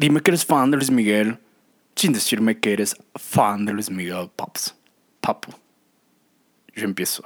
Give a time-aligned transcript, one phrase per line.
[0.00, 1.38] Dime que eres fan de Luis Miguel
[1.96, 4.76] sin decirme que eres fan de Luis Miguel Pops.
[5.20, 5.52] Papu.
[6.76, 7.24] Yo empiezo.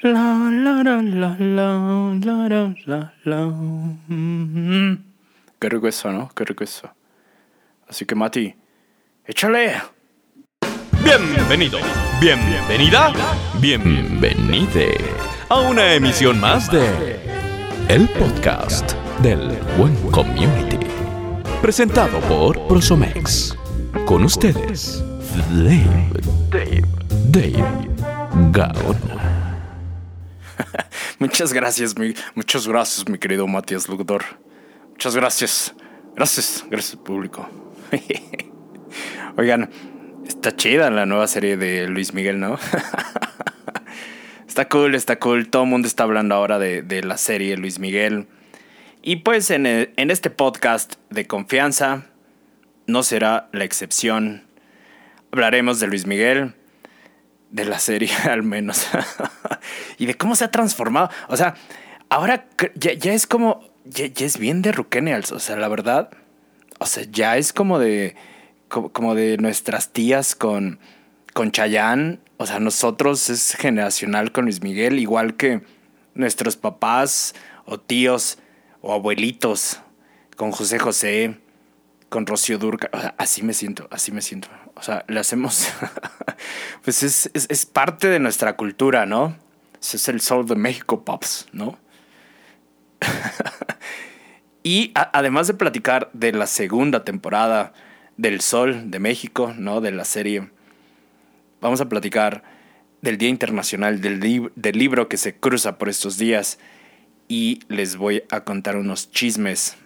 [0.00, 5.04] La, la, la, la, la, la, la, la, mm.
[5.58, 6.30] Qué rico eso, ¿no?
[6.34, 6.90] Qué rico eso.
[7.86, 8.54] Así que, Mati,
[9.26, 9.74] échale.
[11.04, 11.78] Bienvenido,
[12.18, 13.12] bienvenida,
[13.60, 14.96] bienvenide
[15.50, 17.20] a una emisión más de
[17.88, 21.05] El Podcast del Buen Community.
[21.62, 23.56] Presentado por Prosomex.
[24.04, 25.02] Con ustedes,
[25.50, 26.10] Dave,
[26.50, 26.84] Dave,
[27.28, 27.88] Dave
[28.52, 29.58] Gaona.
[31.18, 32.14] Muchas gracias, mi,
[32.68, 34.24] gracias, mi querido Matías Lugdor.
[34.90, 35.74] Muchas gracias.
[36.14, 37.48] Gracias, gracias público.
[39.36, 39.70] Oigan,
[40.26, 42.58] está chida la nueva serie de Luis Miguel, ¿no?
[44.46, 45.48] está cool, está cool.
[45.48, 48.28] Todo el mundo está hablando ahora de, de la serie Luis Miguel.
[49.08, 52.06] Y pues en, el- en este podcast de confianza
[52.88, 54.42] no será la excepción.
[55.30, 56.54] Hablaremos de Luis Miguel,
[57.52, 58.88] de la serie al menos,
[59.96, 61.08] y de cómo se ha transformado.
[61.28, 61.54] O sea,
[62.08, 66.10] ahora ya, es como, ya, es bien de Rukennials, o sea, la verdad.
[66.80, 68.16] O sea, ya es como de,
[68.66, 70.80] como, de nuestras tías con,
[71.32, 72.18] con Chayanne.
[72.38, 75.60] O sea, nosotros es generacional con Luis Miguel, igual que
[76.14, 77.36] nuestros papás
[77.66, 78.38] o tíos
[78.86, 79.80] o abuelitos
[80.36, 81.40] con José José,
[82.08, 82.88] con Rocío Durca.
[83.18, 84.48] Así me siento, así me siento.
[84.76, 85.72] O sea, le hacemos.
[86.84, 89.36] pues es, es, parte de nuestra cultura, ¿no?
[89.80, 91.78] Es el sol de México Pops, ¿no?
[94.62, 97.72] y además de platicar de la segunda temporada
[98.16, 99.80] del Sol de México, ¿no?
[99.80, 100.48] De la serie,
[101.60, 102.44] vamos a platicar
[103.02, 104.20] del Día Internacional del,
[104.54, 106.58] del Libro que se cruza por estos días
[107.28, 109.76] y les voy a contar unos chismes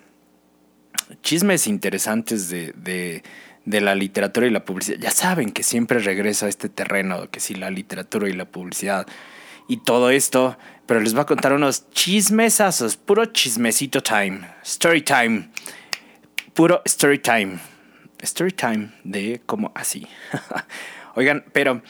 [1.22, 3.22] chismes interesantes de, de,
[3.64, 4.98] de la literatura y la publicidad.
[5.00, 9.06] Ya saben que siempre regreso a este terreno, que sí, la literatura y la publicidad
[9.68, 15.50] y todo esto, pero les voy a contar unos chismesazos, puro chismecito time, story time,
[16.54, 17.58] puro story time,
[18.20, 20.06] story time de como así.
[21.14, 21.82] Oigan, pero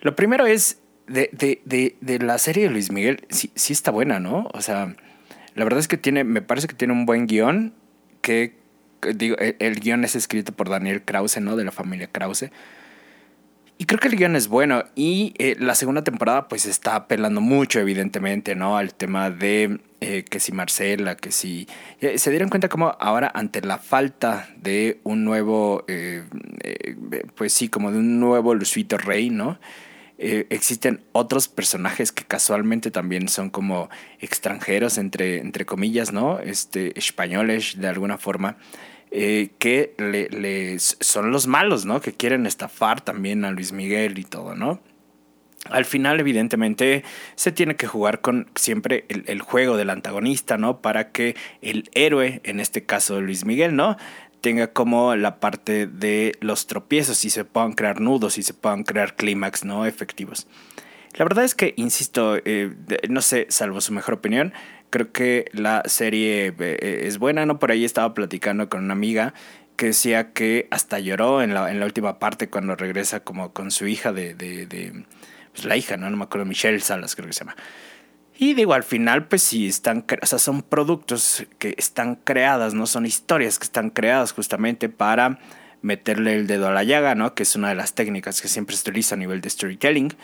[0.00, 3.90] lo primero es de, de, de, de la serie de Luis Miguel, sí, sí está
[3.90, 4.48] buena, ¿no?
[4.52, 4.94] O sea,
[5.54, 7.74] la verdad es que tiene, me parece que tiene un buen guion,
[8.20, 8.56] que
[9.14, 11.56] digo, el, el guion es escrito por Daniel Krause, ¿no?
[11.56, 12.50] De la familia Krause.
[13.76, 14.84] Y creo que el guion es bueno.
[14.94, 18.76] Y eh, la segunda temporada, pues está apelando mucho, evidentemente, ¿no?
[18.76, 21.66] Al tema de eh, que si Marcela, que si.
[22.00, 25.84] eh, se dieron cuenta como ahora, ante la falta de un nuevo.
[27.34, 29.58] pues sí, como de un nuevo Luisito Rey, ¿no?
[30.26, 33.90] Eh, existen otros personajes que casualmente también son como
[34.20, 36.40] extranjeros, entre, entre comillas, ¿no?
[36.40, 38.56] Este, españoles, de alguna forma.
[39.10, 39.94] eh, que
[40.78, 42.00] son los malos, ¿no?
[42.00, 44.80] Que quieren estafar también a Luis Miguel y todo, ¿no?
[45.70, 47.04] Al final, evidentemente,
[47.36, 50.80] se tiene que jugar con siempre el, el juego del antagonista, ¿no?
[50.80, 53.96] Para que el héroe, en este caso Luis Miguel, ¿no?
[54.44, 58.84] Tenga como la parte de los tropiezos y se puedan crear nudos y se puedan
[58.84, 59.86] crear clímax, ¿no?
[59.86, 60.46] Efectivos.
[61.14, 62.74] La verdad es que, insisto, eh,
[63.08, 64.52] no sé, salvo su mejor opinión,
[64.90, 67.58] creo que la serie eh, eh, es buena, ¿no?
[67.58, 69.32] Por ahí estaba platicando con una amiga
[69.76, 73.70] que decía que hasta lloró en la, en la última parte cuando regresa como con
[73.70, 75.06] su hija de, de, de
[75.52, 76.10] pues la hija, ¿no?
[76.10, 77.56] No me acuerdo, Michelle Salas creo que se llama.
[78.36, 82.86] Y digo, al final, pues sí, están, o sea, son productos que están creadas, ¿no?
[82.86, 85.38] Son historias que están creadas justamente para
[85.82, 87.34] meterle el dedo a la llaga, ¿no?
[87.34, 90.14] Que es una de las técnicas que siempre se utiliza a nivel de storytelling,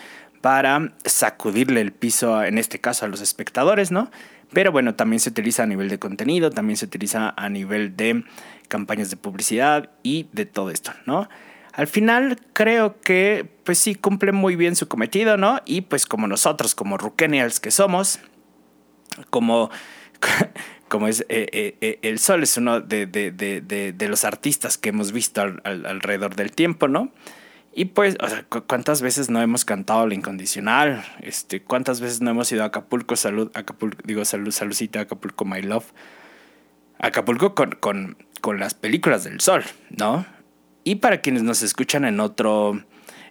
[0.41, 4.11] para sacudirle el piso, en este caso, a los espectadores, ¿no?
[4.53, 8.25] Pero bueno, también se utiliza a nivel de contenido, también se utiliza a nivel de
[8.69, 11.29] campañas de publicidad y de todo esto, ¿no?
[11.73, 15.61] Al final creo que pues sí cumple muy bien su cometido, ¿no?
[15.65, 18.19] Y pues como nosotros, como Rukennials que somos,
[19.31, 19.71] como,
[20.89, 23.61] como es eh, eh, eh, el sol es uno de, de- de-
[23.93, 27.13] de- los artistas que hemos visto al- al- alrededor del tiempo, ¿no?
[27.73, 31.05] Y pues, o sea, cu- ¿cuántas veces no hemos cantado la incondicional?
[31.21, 35.63] Este, ¿Cuántas veces no hemos ido a Acapulco, salud, Acapulco, digo, salud, saludcita, Acapulco, my
[35.63, 35.87] love?
[36.99, 40.27] Acapulco con, con, con las películas del sol, ¿no?
[40.85, 42.83] Y para quienes nos escuchan en otro,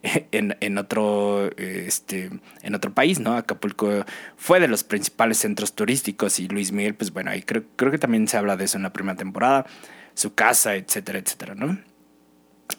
[0.31, 2.29] en, en otro, este,
[2.61, 3.35] en otro país, ¿no?
[3.35, 4.05] Acapulco
[4.37, 7.97] fue de los principales centros turísticos y Luis Miguel, pues bueno, ahí creo, creo que
[7.97, 9.65] también se habla de eso en la primera temporada,
[10.13, 11.79] su casa, etcétera, etcétera, ¿no?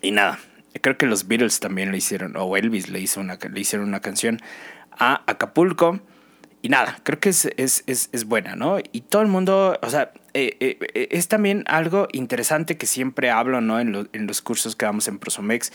[0.02, 0.38] Y nada,
[0.80, 4.00] creo que los Beatles también le hicieron, o Elvis le, hizo una, le hicieron una
[4.00, 4.40] canción
[4.92, 6.00] a Acapulco.
[6.62, 8.78] Y nada, creo que es, es, es, es, buena, ¿no?
[8.92, 13.62] Y todo el mundo, o sea, eh, eh, es también algo interesante que siempre hablo,
[13.62, 13.80] ¿no?
[13.80, 15.72] En, en, los cursos que damos en Prosomex,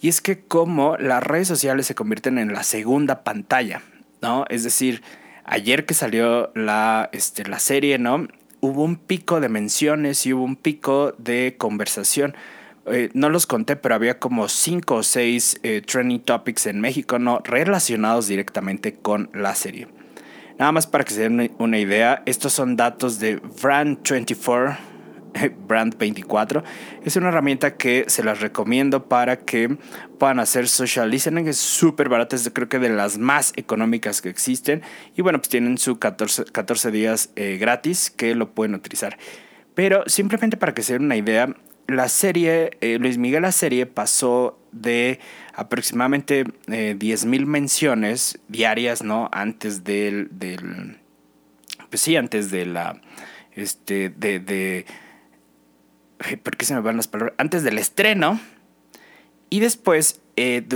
[0.00, 3.82] y es que como las redes sociales se convierten en la segunda pantalla,
[4.22, 4.46] ¿no?
[4.48, 5.02] Es decir,
[5.44, 8.26] ayer que salió la, este, la serie, ¿no?
[8.60, 12.34] Hubo un pico de menciones y hubo un pico de conversación.
[12.86, 17.40] Eh, no los conté, pero había como cinco o seis trending topics en México, ¿no?
[17.44, 19.88] Relacionados directamente con la serie.
[20.58, 24.78] Nada más para que se den una idea, estos son datos de Brand24,
[25.66, 26.64] Brand 24.
[27.04, 29.76] Es una herramienta que se las recomiendo para que
[30.18, 31.46] puedan hacer social listening.
[31.46, 34.82] Es súper barata, es creo que de las más económicas que existen.
[35.14, 39.18] Y bueno, pues tienen su 14, 14 días eh, gratis que lo pueden utilizar.
[39.74, 41.54] Pero simplemente para que se den una idea,
[41.86, 45.20] la serie, eh, Luis Miguel la serie pasó de
[45.54, 49.28] aproximadamente eh, 10.000 menciones diarias, ¿no?
[49.32, 50.98] Antes del, del,
[51.90, 53.00] pues sí, antes de la,
[53.52, 54.86] este, de, de,
[56.42, 57.34] ¿por qué se me van las palabras?
[57.38, 58.40] Antes del estreno.
[59.48, 60.66] Y después, eh,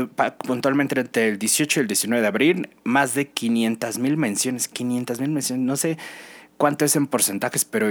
[0.47, 5.21] puntualmente entre el 18 y el 19 de abril, más de 500 mil menciones, 500
[5.21, 5.99] mil menciones, no sé
[6.61, 7.89] cuánto es en porcentajes, pero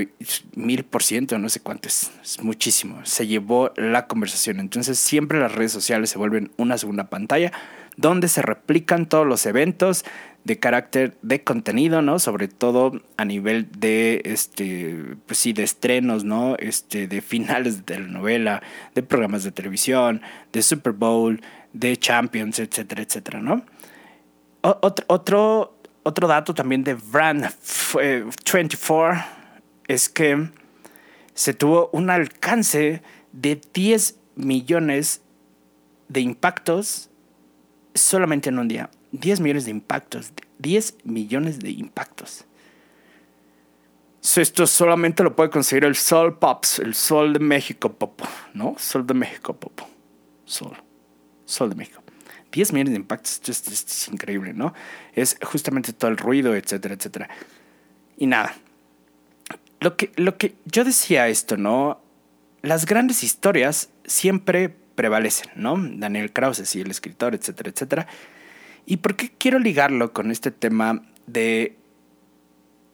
[0.55, 3.03] mil por ciento, no sé cuánto es, es muchísimo.
[3.03, 4.59] Se llevó la conversación.
[4.59, 7.51] Entonces siempre las redes sociales se vuelven una segunda pantalla
[7.97, 10.05] donde se replican todos los eventos
[10.43, 12.19] de carácter de contenido, ¿no?
[12.19, 16.55] Sobre todo a nivel de, este, pues sí, de estrenos, ¿no?
[16.59, 18.61] Este, de finales de telenovela,
[18.93, 20.21] de programas de televisión,
[20.53, 21.41] de Super Bowl,
[21.73, 23.65] de Champions, etcétera, etcétera, ¿no?
[24.61, 25.78] otro, otro
[26.09, 27.49] otro dato también de Brand
[27.93, 29.23] 24
[29.87, 30.49] es que
[31.33, 33.01] se tuvo un alcance
[33.31, 35.21] de 10 millones
[36.07, 37.09] de impactos
[37.93, 38.89] solamente en un día.
[39.11, 40.31] 10 millones de impactos.
[40.59, 42.45] 10 millones de impactos.
[44.21, 48.75] Esto solamente lo puede conseguir el Sol Pops, el Sol de México Popo, ¿no?
[48.77, 49.87] Sol de México Popo.
[50.45, 50.75] Sol.
[51.45, 52.03] Sol de México.
[52.51, 54.73] 10 millones de impactos, esto es, increíble, ¿no?
[55.13, 57.29] Es justamente todo el ruido, etcétera, etcétera.
[58.17, 58.55] Y nada.
[59.79, 62.01] Lo que, lo que yo decía esto, ¿no?
[62.61, 65.75] Las grandes historias siempre prevalecen, ¿no?
[65.77, 68.07] Daniel Krause, sí, el escritor, etcétera, etcétera.
[68.85, 71.77] ¿Y por qué quiero ligarlo con este tema de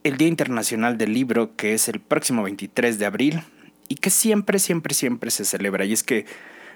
[0.03, 3.41] el Día Internacional del Libro, que es el próximo 23 de abril
[3.87, 5.85] y que siempre, siempre, siempre se celebra?
[5.85, 6.25] Y es que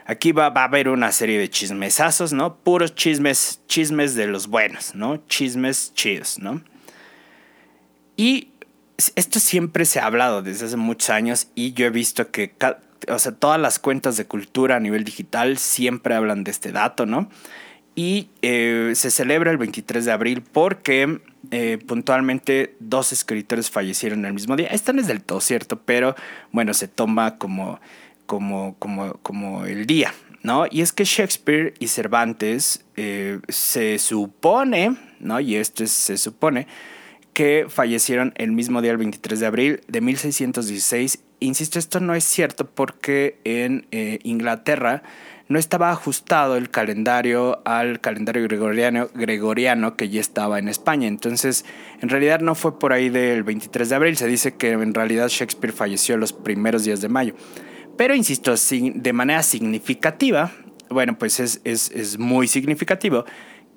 [0.09, 2.55] Aquí va, a haber una serie de chismesazos, ¿no?
[2.55, 5.17] Puros chismes, chismes de los buenos, ¿no?
[5.27, 6.63] Chismes chidos, ¿no?
[8.17, 8.47] Y
[9.15, 12.55] esto siempre se ha hablado desde hace muchos años y yo he visto que,
[13.07, 17.05] o sea, todas las cuentas de cultura a nivel digital siempre hablan de este dato,
[17.05, 17.29] ¿no?
[17.93, 21.21] Y eh, se celebra el 23 de abril porque
[21.51, 24.69] eh, puntualmente dos escritores fallecieron el mismo día.
[24.69, 26.15] Esto no es del todo cierto, pero
[26.51, 27.79] bueno, se toma como
[28.29, 30.67] como, como, como el día, ¿no?
[30.69, 35.39] Y es que Shakespeare y Cervantes eh, se supone, ¿no?
[35.39, 36.67] Y esto se supone
[37.33, 41.23] que fallecieron el mismo día, el 23 de abril de 1616.
[41.39, 45.01] Insisto, esto no es cierto porque en eh, Inglaterra
[45.47, 51.07] no estaba ajustado el calendario al calendario gregoriano, gregoriano que ya estaba en España.
[51.07, 51.65] Entonces,
[51.99, 54.17] en realidad no fue por ahí del 23 de abril.
[54.17, 57.33] Se dice que en realidad Shakespeare falleció los primeros días de mayo.
[57.99, 60.53] Pero insisto, de manera significativa,
[60.89, 63.25] bueno, pues es, es, muy significativo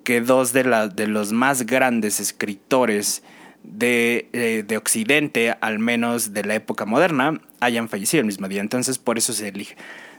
[0.04, 0.62] que dos de,
[0.94, 3.24] de los más grandes escritores
[3.64, 8.60] de, eh, de, Occidente, al menos de la época moderna, hayan fallecido el mismo día.
[8.60, 9.74] Entonces, por eso se elige.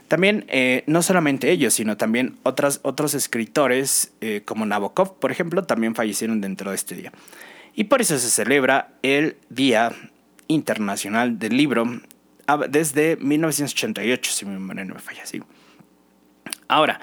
[0.06, 5.62] También, eh, no solamente ellos, sino también otras, otros escritores eh, como Nabokov, por ejemplo,
[5.62, 7.10] también fallecieron dentro de este día.
[7.74, 9.92] Y por eso se celebra el Día
[10.46, 12.02] Internacional del Libro
[12.68, 15.42] desde 1988, si mi memoria no me falla, sí.
[16.68, 17.00] Ahora,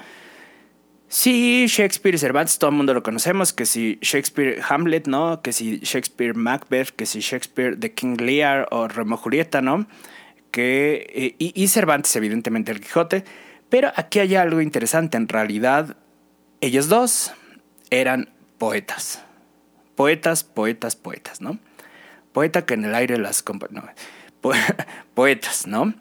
[1.08, 5.42] si Shakespeare y Cervantes, todo el mundo lo conocemos, que si Shakespeare Hamlet, ¿no?
[5.42, 9.86] Que si Shakespeare Macbeth, que si Shakespeare The King Lear o Romeo Julieta, ¿no?
[10.50, 13.24] Que, eh, y, y Cervantes, evidentemente, el Quijote.
[13.68, 15.16] Pero aquí hay algo interesante.
[15.16, 15.96] En realidad,
[16.62, 17.32] ellos dos
[17.90, 19.22] eran poetas.
[19.94, 21.58] Poetas, poetas, poetas, ¿no?
[22.32, 23.44] Poeta que en el aire las...
[23.70, 23.82] No,
[25.14, 25.94] poetas, ¿no?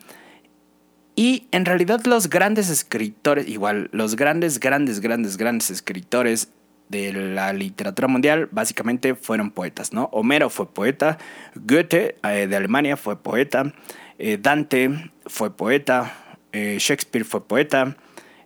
[1.16, 6.52] Y en realidad los grandes escritores, igual, los grandes, grandes, grandes, grandes escritores
[6.90, 10.10] de la literatura mundial básicamente fueron poetas, ¿no?
[10.12, 11.18] Homero fue poeta,
[11.56, 13.74] Goethe eh, de Alemania fue poeta,
[14.20, 16.14] eh, Dante fue poeta,
[16.52, 17.96] eh, Shakespeare fue poeta,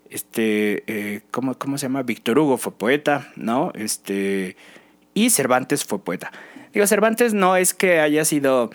[0.09, 2.03] este, ¿cómo, ¿cómo, se llama?
[2.03, 3.71] Víctor Hugo fue poeta, ¿no?
[3.73, 4.55] Este,
[5.13, 6.31] y Cervantes fue poeta.
[6.71, 8.69] Digo, Cervantes no es que haya sido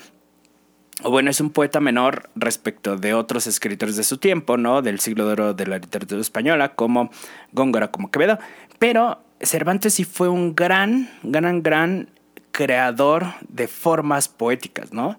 [1.03, 4.83] o bueno, es un poeta menor respecto de otros escritores de su tiempo, ¿no?
[4.83, 7.11] Del siglo de oro de la literatura española, como
[7.53, 8.39] Góngora, como Quevedo.
[8.79, 12.11] Pero Cervantes sí fue un gran, gran, gran
[12.51, 15.19] creador de formas poéticas, ¿no?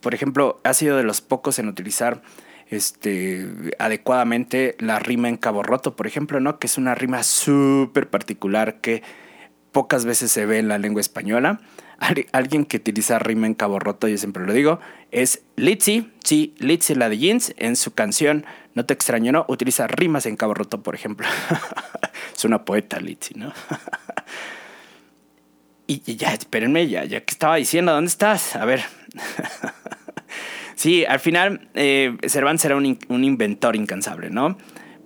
[0.00, 2.22] Por ejemplo, ha sido de los pocos en utilizar
[2.68, 6.58] este, adecuadamente la rima en cabo roto, por ejemplo, ¿no?
[6.58, 9.02] Que es una rima súper particular que
[9.72, 11.60] pocas veces se ve en la lengua española
[12.32, 14.80] alguien que utiliza rima en cabo roto, yo siempre lo digo,
[15.10, 16.10] es Litzy.
[16.24, 19.44] Sí, Litzy, la de jeans, en su canción No te extraño, ¿no?
[19.48, 21.26] Utiliza rimas en cabo roto, por ejemplo.
[22.36, 23.52] es una poeta, Litzy, ¿no?
[25.86, 28.56] y, ya, espérenme, ya, ya que estaba diciendo, ¿dónde estás?
[28.56, 28.82] A ver.
[30.74, 34.56] sí, al final, eh, Cervantes era un, un inventor incansable, ¿no?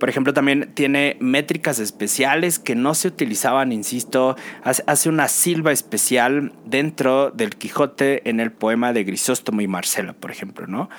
[0.05, 6.53] Por ejemplo, también tiene métricas especiales que no se utilizaban, insisto, hace una silba especial
[6.67, 10.91] dentro del Quijote en el poema de Grisóstomo y Marcela, por ejemplo, ¿no?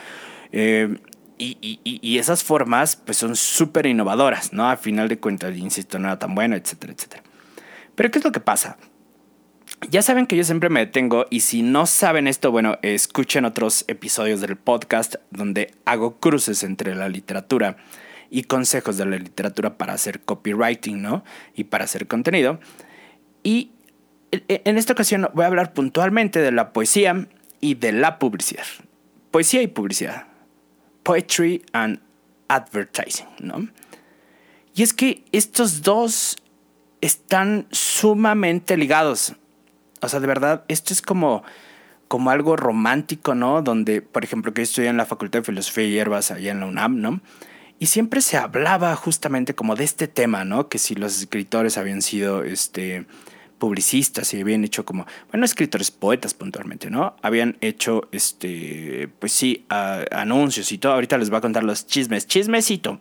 [0.52, 0.98] Eh,
[1.38, 4.68] y, esas formas pues son súper innovadoras, ¿no?
[4.68, 7.22] A final de cuentas, insisto, no era tan bueno, etcétera, etcétera.
[7.94, 8.80] Pero ¿qué es lo que pasa?
[9.92, 13.86] Ya saben que yo siempre me detengo y si no saben esto, bueno, escuchen otros
[13.88, 17.78] episodios del podcast donde hago cruces entre la literatura
[18.30, 21.24] y consejos de la literatura para hacer copywriting, ¿no?
[21.56, 22.60] Y para hacer contenido.
[23.44, 23.72] Y
[24.32, 27.28] en esta ocasión voy a hablar puntualmente de la poesía
[27.62, 28.66] y de la publicidad.
[29.32, 30.28] Poesía y publicidad.
[31.04, 32.00] Poetry and
[32.48, 33.68] advertising, ¿no?
[34.74, 36.38] Y es que estos dos
[37.02, 39.36] están sumamente ligados.
[40.02, 41.44] O sea, de verdad, esto es como,
[42.08, 43.62] como algo romántico, ¿no?
[43.62, 46.60] Donde, por ejemplo, que yo estudié en la Facultad de Filosofía y Hierbas allá en
[46.60, 47.22] la UNAM, ¿no?
[47.78, 50.70] Y siempre se hablaba justamente como de este tema, ¿no?
[50.70, 53.06] Que si los escritores habían sido este,
[53.58, 57.16] publicistas y habían hecho como, bueno, escritores, poetas puntualmente, ¿no?
[57.22, 60.94] Habían hecho, este, pues sí, anuncios y todo.
[60.94, 63.00] Ahorita les voy a contar los chismes, chismecito.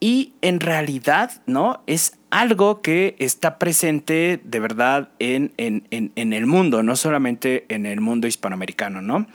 [0.00, 1.82] Y en realidad, ¿no?
[1.86, 7.86] Es algo que está presente de verdad en, en, en el mundo, no solamente en
[7.86, 9.26] el mundo hispanoamericano, ¿no?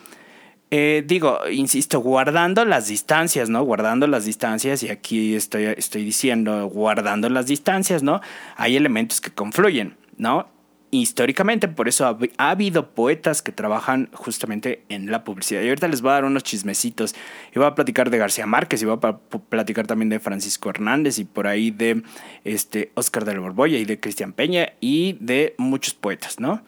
[0.72, 3.63] Eh, digo, insisto, guardando las distancias, ¿no?
[3.63, 8.19] Guardando las distancias, y aquí estoy, estoy diciendo, guardando las distancias, ¿no?
[8.57, 10.48] Hay elementos que confluyen, ¿no?
[10.91, 15.62] Históricamente, por eso ha, habido poetas que trabajan justamente en la publicidad.
[15.62, 17.15] Y ahorita les voy a dar unos chismecitos.
[17.53, 19.17] Voy a platicar de García Márquez, voy a
[19.50, 22.01] platicar también de Francisco Hernández, y por ahí de
[22.43, 26.63] este, Oscar del Borbolla, y de Cristian Peña, y de muchos poetas, ¿no?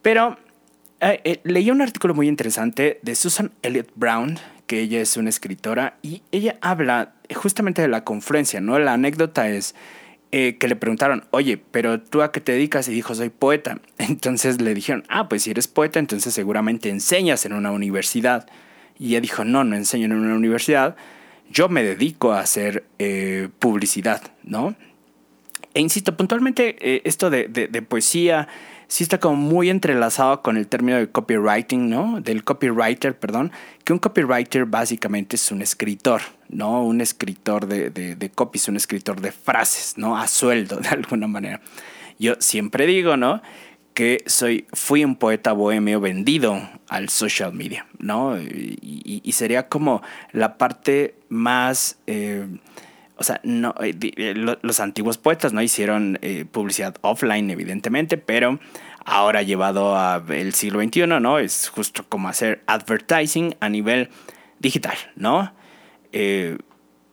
[0.00, 0.38] Pero
[1.00, 5.28] eh, eh, leí un artículo muy interesante de Susan Elliott Brown, que ella es una
[5.28, 8.78] escritora, y ella habla justamente de la confluencia, ¿no?
[8.78, 9.76] La anécdota es
[10.32, 12.88] eh, que le preguntaron, oye, pero tú a qué te dedicas?
[12.88, 13.80] Y dijo, soy poeta.
[13.98, 18.48] Entonces le dijeron, ah, pues si eres poeta, entonces seguramente enseñas en una universidad.
[18.98, 20.96] Y ella dijo, no, no enseño en una universidad,
[21.50, 22.84] yo me dedico a hacer
[23.58, 24.74] publicidad, ¿no?
[25.72, 28.48] E insisto, puntualmente esto de, de poesía
[28.88, 32.20] sí está como muy entrelazado con el término de copywriting, ¿no?
[32.20, 33.52] Del copywriter, perdón,
[33.84, 36.82] que un copywriter básicamente es un escritor, ¿no?
[36.84, 40.18] Un escritor de, de, de copies, un escritor de frases, ¿no?
[40.18, 41.60] A sueldo, de alguna manera.
[42.18, 43.40] Yo siempre digo, ¿no?
[43.98, 48.40] que soy, fui un poeta bohemio vendido al social media, ¿no?
[48.40, 52.46] Y, sería como la parte más, eh,
[53.18, 58.60] o sea, no, eh, eh, los antiguos poetas no hicieron eh, publicidad offline, evidentemente, pero
[59.04, 61.38] ahora llevado al siglo XXI, ¿no?
[61.38, 64.10] Es justo como hacer advertising a nivel
[64.58, 65.52] digital, ¿no?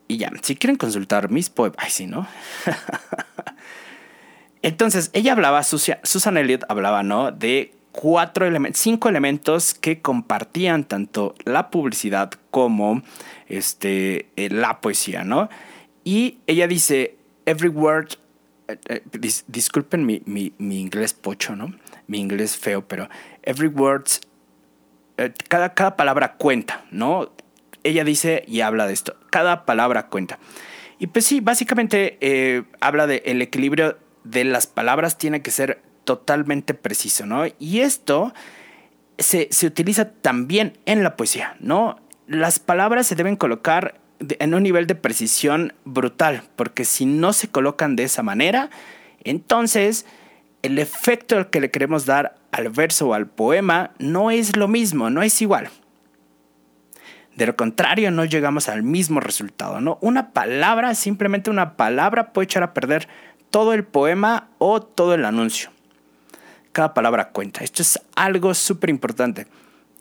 [0.08, 2.28] y ya, si quieren consultar mis poemas, ay, sí, ¿no?
[4.62, 7.32] Entonces, ella hablaba, Susan Elliott hablaba, ¿no?
[7.32, 13.04] De cuatro elementos, cinco elementos que compartían tanto la publicidad como
[13.48, 15.50] este, la poesía, ¿no?
[16.06, 18.10] Y ella dice, every word,
[18.68, 19.02] eh, eh,
[19.48, 20.22] disculpen mi,
[20.60, 21.74] inglés pocho, ¿no?
[22.08, 23.10] Mi inglés feo, pero
[23.42, 24.06] every word,
[25.18, 27.32] eh, cada, cada palabra cuenta, ¿no?
[27.84, 30.38] Ella dice y habla de esto, cada palabra cuenta.
[31.00, 36.76] Y pues sí, básicamente habla de el equilibrio de las palabras tiene que ser totalmente
[36.76, 37.46] preciso, ¿no?
[37.60, 38.34] Y esto
[39.18, 42.00] se, se utiliza también en la poesía, ¿no?
[42.28, 47.48] Las palabras se deben colocar en un nivel de precisión brutal, porque si no se
[47.48, 48.70] colocan de esa manera,
[49.24, 50.06] entonces
[50.62, 55.10] el efecto que le queremos dar al verso o al poema no es lo mismo,
[55.10, 55.70] no es igual.
[57.36, 59.98] De lo contrario, no llegamos al mismo resultado, ¿no?
[60.02, 63.10] Una palabra, simplemente una palabra puede echar a perder
[63.50, 65.70] todo el poema o todo el anuncio.
[66.72, 67.64] Cada palabra cuenta.
[67.64, 69.48] Esto es algo súper importante.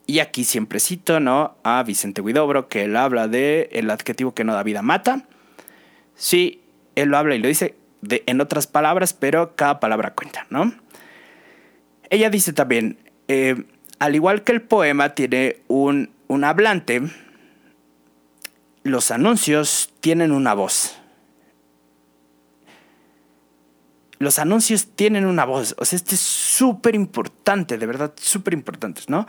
[0.07, 1.57] Y aquí siempre cito, ¿no?
[1.63, 5.27] A Vicente Guidobro, que él habla de el adjetivo que no da vida mata.
[6.15, 6.63] Sí,
[6.95, 7.75] él lo habla y lo dice
[8.09, 10.75] en otras palabras, pero cada palabra cuenta, ¿no?
[12.11, 13.65] Ella dice también, eh,
[13.99, 17.03] al igual que el poema tiene un, un hablante,
[18.83, 21.01] los anuncios tienen una voz.
[24.25, 25.77] Los anuncios tienen una voz.
[25.79, 29.27] O sea, este es súper importante, de verdad, súper importante, ¿no?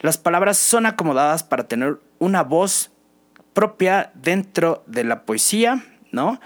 [0.00, 2.92] Las palabras son acomodadas para tener una voz
[3.54, 6.40] propia dentro de la poesía, ¿no?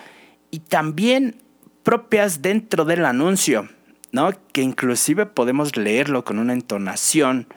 [0.51, 1.43] Y también
[1.83, 3.69] propias dentro del anuncio,
[4.13, 4.31] ¿no?
[4.53, 7.49] Que inclusive podemos leerlo con una entonación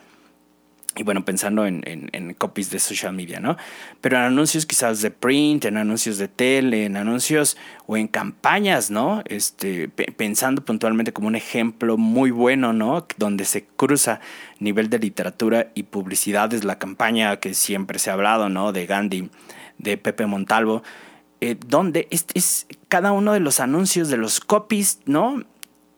[0.95, 3.57] y bueno, pensando en, en, copies de social media, ¿no?
[3.99, 7.57] Pero en anuncios quizás de print, en anuncios de tele, en anuncios
[7.87, 9.23] o en campañas, ¿no?
[9.25, 13.07] Este, pensando puntualmente como un ejemplo muy bueno, ¿no?
[13.17, 14.19] Donde se cruza
[14.59, 18.71] nivel de literatura y publicidad es la campaña que siempre se ha hablado, ¿no?
[18.71, 19.31] De Gandhi,
[19.79, 20.83] de Pepe Montalvo,
[21.41, 25.43] eh, donde es cada uno de los anuncios de los copies, ¿no?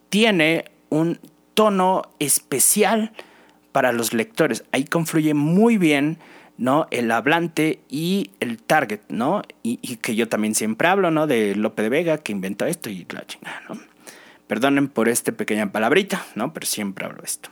[0.10, 1.20] Tiene un
[1.54, 3.12] tono especial
[3.76, 4.64] para los lectores.
[4.72, 6.18] Ahí confluye muy bien,
[6.58, 6.88] ¿no?
[6.92, 9.42] El hablante y el target, ¿no?
[9.64, 11.28] Y, que yo también siempre hablo, ¿no?
[11.28, 13.78] De Lope de Vega, que inventó esto y la chingada, ¿no?
[14.48, 16.54] Perdonen por esta pequeña palabrita, ¿no?
[16.54, 17.50] Pero siempre hablo esto.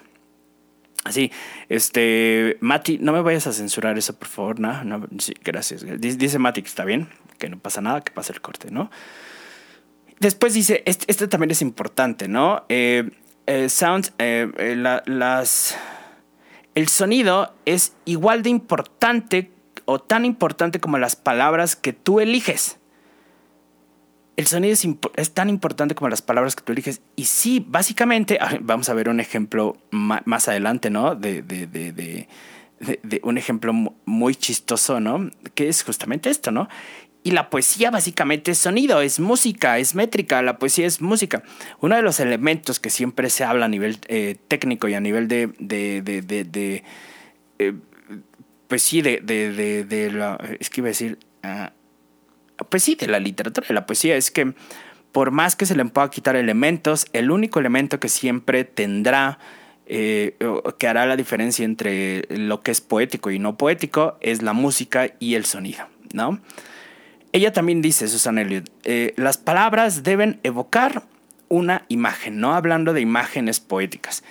[1.03, 1.29] Así,
[1.67, 4.81] este, Mati, no me vayas a censurar eso, por favor, ¿no?
[4.85, 5.85] no sí, gracias.
[5.99, 8.89] Dice Mati que está bien, que no pasa nada, que pase el corte, ¿no?
[10.21, 12.63] Después dice, este, este también es importante, ¿no?
[12.69, 13.11] Eh,
[13.45, 14.47] eh, sounds, eh,
[15.05, 15.77] las
[16.75, 19.51] el sonido es igual de importante
[19.85, 22.77] o tan importante como las palabras que tú eliges.
[24.35, 24.75] El sonido
[25.15, 27.01] es, tan importante como las palabras que tú eliges.
[27.15, 31.15] Y sí, básicamente, vamos a ver un ejemplo más adelante, ¿no?
[31.15, 32.27] De, de, de,
[33.03, 33.73] de un ejemplo
[34.05, 35.29] muy chistoso, ¿no?
[35.53, 36.67] Que es justamente esto, ¿no?
[37.23, 41.41] Y la poesía básicamente es sonido, es música, es métrica, la poesía es música.
[41.79, 45.29] Uno de los elementos que siempre se habla a nivel eh, técnico y a nivel
[45.29, 46.83] de, de, de,
[47.59, 47.73] eh,
[48.67, 51.71] pues sí, de, de, la, es que iba a decir, ah,
[52.67, 54.53] pues sí, de la literatura, de la poesía, es que
[55.13, 59.39] por más que se le pueda quitar elementos, el único elemento que siempre tendrá,
[59.85, 60.35] eh,
[60.77, 65.13] que hará la diferencia entre lo que es poético y no poético, es la música
[65.19, 66.41] y el sonido, ¿no?
[67.33, 71.03] Ella también dice, Susan Elliott, eh, las palabras deben evocar
[71.49, 74.23] una imagen, no hablando de imágenes poéticas.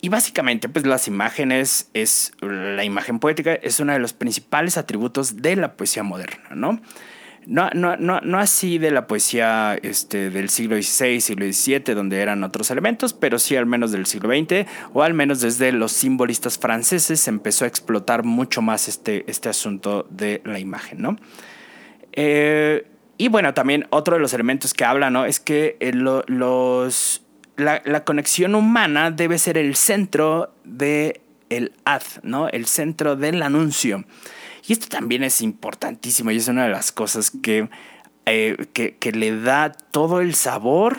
[0.00, 5.42] Y básicamente, pues las imágenes es la imagen poética es uno de los principales atributos
[5.42, 6.80] de la poesía moderna, ¿no?
[7.46, 12.20] No, no, no, no así de la poesía este, del siglo XVI, siglo XVII, donde
[12.20, 15.92] eran otros elementos, pero sí al menos del siglo XX, o al menos desde los
[15.92, 21.16] simbolistas franceses se empezó a explotar mucho más este, este asunto de la imagen, ¿no?
[22.16, 22.86] Eh,
[23.18, 25.24] y bueno, también otro de los elementos que habla, ¿no?
[25.24, 27.22] Es que eh, los,
[27.56, 32.48] la, conexión humana debe ser el centro del el ad, ¿no?
[32.48, 34.04] El centro del anuncio.
[34.66, 37.68] Y esto también es importantísimo y es una de las cosas que,
[38.24, 40.98] eh, que, que, le da todo el sabor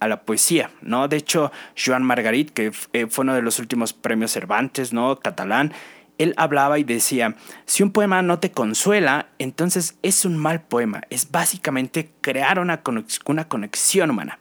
[0.00, 1.06] a la poesía, ¿no?
[1.06, 5.16] De hecho, Joan Margarit, que fue uno de los últimos premios Cervantes, ¿no?
[5.16, 5.72] Catalán,
[6.18, 11.02] él hablaba y decía, si un poema no te consuela, entonces es un mal poema.
[11.10, 12.82] Es básicamente crear una,
[13.26, 14.38] una conexión humana.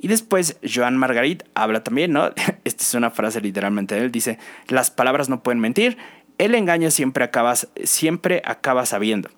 [0.00, 2.30] Y después Joan Margarit habla también, ¿no?
[2.64, 5.98] Esta es una frase literalmente de él, dice, las palabras no pueden mentir,
[6.38, 9.28] el engaño siempre acaba, siempre acaba sabiendo.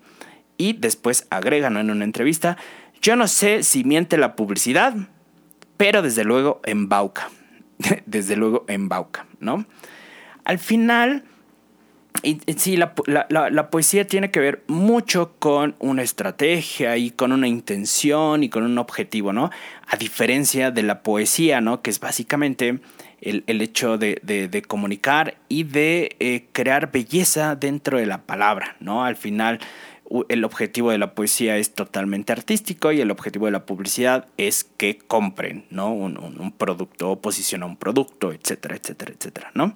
[0.57, 2.57] Y después agrega en una entrevista,
[3.01, 4.93] yo no sé si miente la publicidad,
[5.77, 7.29] pero desde luego embauca.
[8.05, 9.65] desde luego embauca, ¿no?
[10.43, 11.23] Al final,
[12.57, 18.49] sí, la, poesía tiene que ver mucho con una estrategia y con una intención y
[18.49, 19.49] con un objetivo, ¿no?
[19.87, 21.81] A diferencia de la poesía, ¿no?
[21.81, 22.79] Que es básicamente
[23.21, 29.03] el, hecho de, comunicar y de eh, crear belleza dentro de la palabra, ¿no?
[29.03, 29.59] Al final,
[30.29, 34.63] el objetivo de la poesía es totalmente artístico y el objetivo de la publicidad es
[34.63, 35.91] que compren, ¿no?
[35.93, 39.73] Un, un, producto o posiciona un producto, etcétera, etcétera, etcétera, ¿no?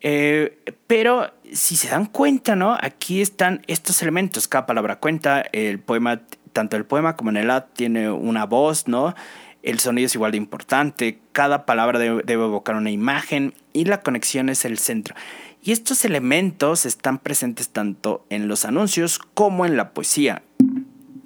[0.00, 2.76] Eh, pero si se dan cuenta, ¿no?
[2.80, 4.48] Aquí están estos elementos.
[4.48, 5.42] Cada palabra cuenta.
[5.52, 9.14] El poema, tanto el poema como en el ad, tiene una voz, ¿no?
[9.62, 11.18] El sonido es igual de importante.
[11.32, 15.14] Cada palabra debe, evocar una imagen y la conexión es el centro.
[15.62, 20.42] Y estos elementos están presentes tanto en los anuncios como en la poesía.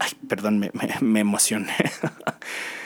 [0.00, 1.72] Ay, perdón, me, me emocioné.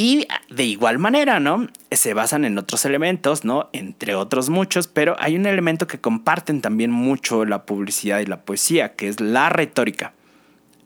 [0.00, 1.66] Y de igual manera, ¿no?
[1.90, 3.68] Se basan en otros elementos, ¿no?
[3.72, 8.42] Entre otros muchos, pero hay un elemento que comparten también mucho la publicidad y la
[8.42, 10.12] poesía, que es la retórica.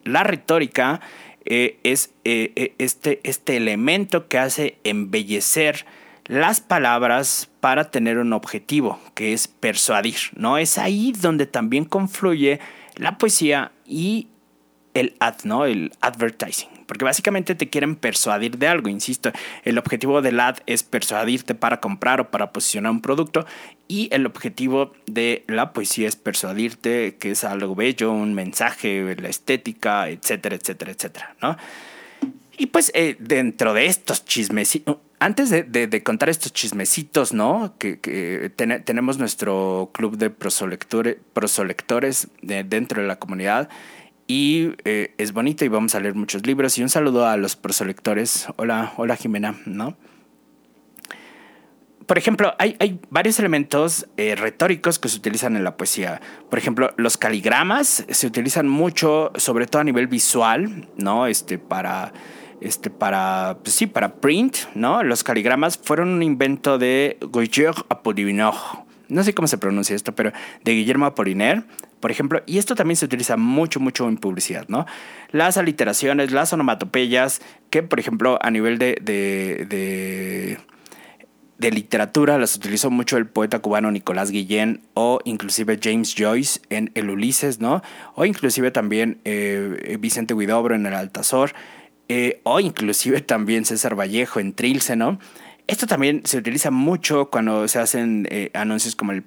[0.04, 1.02] La retórica
[1.44, 5.84] eh, es eh, eh, este, este elemento que hace embellecer
[6.24, 10.56] las palabras para tener un objetivo, que es persuadir, ¿no?
[10.56, 12.60] Es ahí donde también confluye
[12.96, 14.28] la poesía y
[14.94, 15.66] el ¿no?
[15.66, 16.71] El advertising.
[16.92, 19.32] Porque básicamente te quieren persuadir de algo, insisto.
[19.64, 23.46] El objetivo del ad es persuadirte para comprar o para posicionar un producto.
[23.88, 29.30] Y el objetivo de la poesía es persuadirte que es algo bello, un mensaje, la
[29.30, 31.56] estética, etcétera, etcétera, etcétera, ¿no?
[32.58, 37.74] Y pues eh, dentro de estos chismecitos, antes de, contar estos chismecitos, ¿no?
[37.78, 38.50] Que,
[38.84, 43.70] tenemos nuestro club de prosolectores, dentro de la comunidad
[44.32, 46.78] y eh, es bonito y vamos a leer muchos libros.
[46.78, 48.46] Y un saludo a los proselectores.
[48.56, 49.94] Hola, hola Jimena, ¿no?
[52.06, 56.22] Por ejemplo, hay, hay varios elementos eh, retóricos que se utilizan en la poesía.
[56.48, 61.26] Por ejemplo, los caligramas se utilizan mucho, sobre todo a nivel visual, ¿no?
[61.26, 62.14] Este, para,
[62.62, 65.02] este, para, pues sí, para print, ¿no?
[65.02, 68.56] Los caligramas fueron un invento de Guillaume Apollinaire.
[69.12, 70.32] No sé cómo se pronuncia esto, pero
[70.64, 71.64] de Guillermo Apollinaire
[72.02, 74.86] por ejemplo, y esto también se utiliza mucho, mucho en publicidad, ¿no?
[75.30, 80.58] Las aliteraciones, las onomatopeyas, que por ejemplo a nivel de, de,
[81.58, 86.90] de, literatura las utilizó mucho el poeta cubano Nicolás Guillén o inclusive James Joyce en
[86.94, 87.82] El Ulises, ¿no?
[88.16, 91.52] O inclusive también eh, Vicente Huidobro en El Altazor,
[92.08, 95.20] eh, o inclusive también César Vallejo en Trilce, ¿no?
[95.66, 99.24] Esto también se utiliza mucho cuando se hacen eh, anuncios como el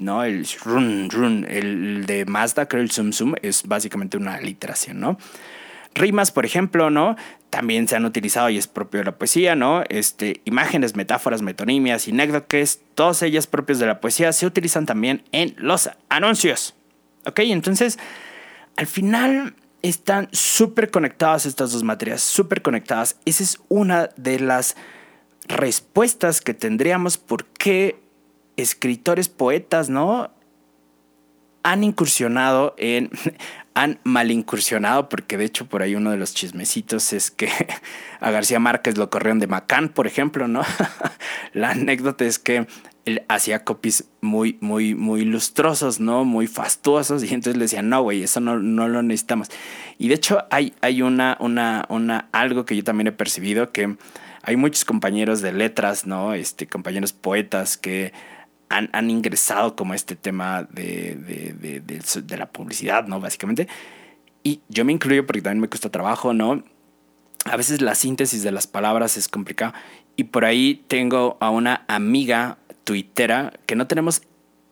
[0.00, 0.24] ¿no?
[0.24, 5.18] El run, run, el de Mazda, creo el zoom zoom, es básicamente una literación, ¿no?
[5.94, 7.16] Rimas, por ejemplo, ¿no?
[7.50, 9.82] También se han utilizado y es propio de la poesía, ¿no?
[9.88, 15.54] Este, imágenes, metáforas, metonimias, anécdotas, todas ellas propias de la poesía, se utilizan también en
[15.56, 16.74] los anuncios.
[17.26, 17.40] ¿Ok?
[17.40, 17.98] Entonces,
[18.76, 23.16] al final están súper conectadas estas dos materias, súper conectadas.
[23.24, 24.76] Esa es una de las
[25.48, 28.00] respuestas que tendríamos por qué
[28.56, 30.30] escritores, poetas, ¿no?
[31.62, 33.10] Han incursionado en,
[33.74, 37.48] han mal incursionado, porque de hecho por ahí uno de los chismecitos es que
[38.20, 40.62] a García Márquez lo corrieron de Macán, por ejemplo, ¿no?
[41.52, 42.66] La anécdota es que
[43.04, 46.24] él hacía copies muy, muy, muy lustrosos, ¿no?
[46.24, 49.48] Muy fastuosos, y entonces le decían, no, güey, eso no, no, lo necesitamos.
[49.96, 53.96] Y de hecho hay, hay una, una, una, algo que yo también he percibido, que
[54.42, 56.34] hay muchos compañeros de letras, ¿no?
[56.34, 58.12] Este, compañeros poetas que
[58.68, 63.20] han, ingresado como este tema de, de, la publicidad, ¿no?
[63.20, 63.68] Básicamente.
[64.42, 66.62] Y yo me incluyo porque también me cuesta trabajo, ¿no?
[67.44, 69.74] A veces la síntesis de las palabras es complicada.
[70.16, 74.22] Y por ahí tengo a una amiga tuitera que no tenemos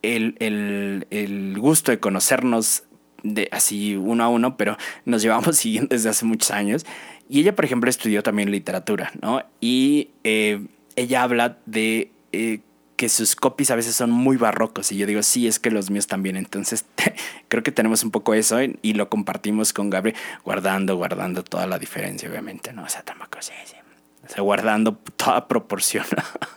[0.03, 2.85] el, el, el gusto de conocernos
[3.23, 6.85] de así uno a uno, pero nos llevamos siguiendo desde hace muchos años.
[7.29, 9.43] Y ella, por ejemplo, estudió también literatura, ¿no?
[9.61, 12.61] Y eh, ella habla de eh,
[12.97, 15.91] que sus copies a veces son muy barrocos y yo digo, sí, es que los
[15.91, 16.37] míos también.
[16.37, 16.85] Entonces
[17.49, 21.79] creo que tenemos un poco eso y lo compartimos con Gabriel, guardando, guardando toda la
[21.79, 22.85] diferencia, obviamente, ¿no?
[22.85, 23.77] O sea, tampoco sí, sí.
[24.25, 26.05] O sea, guardando toda proporción.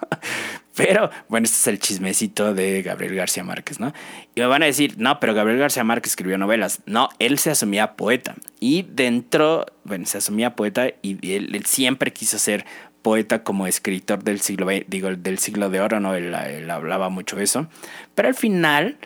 [0.80, 3.92] pero bueno, este es el chismecito de Gabriel García Márquez, ¿no?
[4.34, 6.82] Y me van a decir, no, pero Gabriel García Márquez escribió novelas.
[6.86, 8.36] No, él se asumía poeta.
[8.62, 12.65] Y dentro, bueno, se asumía poeta y él, él siempre quiso ser
[13.02, 16.15] poeta como escritor del siglo digo, del siglo de oro, ¿no?
[16.15, 16.34] Él,
[16.72, 17.68] hablaba mucho eso.
[18.15, 19.00] Pero al final,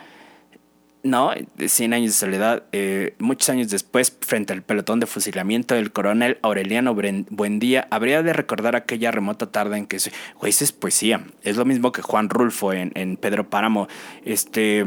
[1.04, 1.32] ¿no?
[1.56, 5.92] De 100 años de soledad, eh, muchos años después, frente al pelotón de fusilamiento del
[5.92, 6.96] coronel Aureliano
[7.30, 9.98] Buendía, habría de recordar aquella remota tarde en que,
[10.40, 11.26] güey, eso es poesía.
[11.44, 13.88] Es lo mismo que Juan Rulfo en, en Pedro Páramo.
[14.24, 14.86] Este...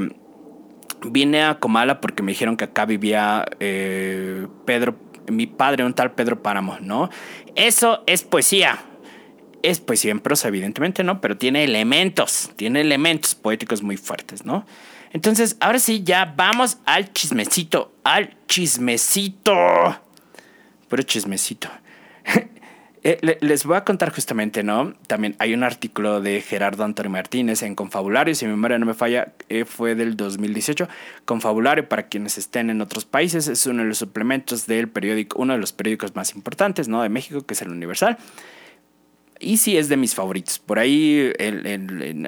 [1.08, 4.96] Vine a Comala porque me dijeron que acá vivía eh, Pedro,
[5.30, 7.10] mi padre, un tal Pedro Páramo, ¿no?
[7.54, 8.82] Eso es poesía
[9.62, 11.20] es poesía en prosa, evidentemente, ¿no?
[11.20, 14.64] Pero tiene elementos, tiene elementos poéticos muy fuertes, ¿no?
[15.16, 19.54] Entonces, ahora sí, ya vamos al chismecito, al chismecito.
[20.90, 21.68] Puro chismecito.
[23.08, 24.94] Eh, les voy a contar justamente, ¿no?
[25.06, 28.94] También hay un artículo de Gerardo Antonio Martínez en Confabulario, si mi memoria no me
[28.94, 30.88] falla, eh, fue del 2018.
[31.24, 35.52] Confabulario, para quienes estén en otros países, es uno de los suplementos del periódico, uno
[35.52, 37.00] de los periódicos más importantes, ¿no?
[37.00, 38.18] De México, que es el Universal
[39.38, 40.58] Y sí es de mis favoritos.
[40.58, 41.32] Por ahí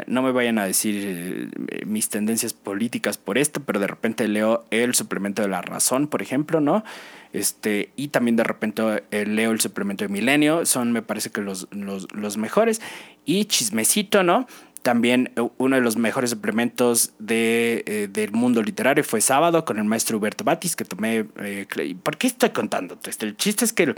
[0.07, 4.67] no me vayan a decir eh, mis tendencias políticas por esto, pero de repente leo
[4.71, 6.85] el suplemento de La Razón, por ejemplo, ¿no?
[7.33, 10.67] Este, y también de repente eh, leo el suplemento de Milenio.
[10.67, 12.83] Son, me parece que los, los, mejores.
[13.25, 14.47] Y Chismecito, ¿no?
[14.83, 19.85] También eh, uno de los mejores suplementos de, del mundo literario fue Sábado con el
[19.85, 21.25] maestro Huberto Batis, que tomé...
[21.25, 22.99] ¿Por qué estoy contando?
[23.21, 23.95] El chiste es que el,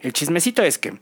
[0.00, 0.94] el chismecito es que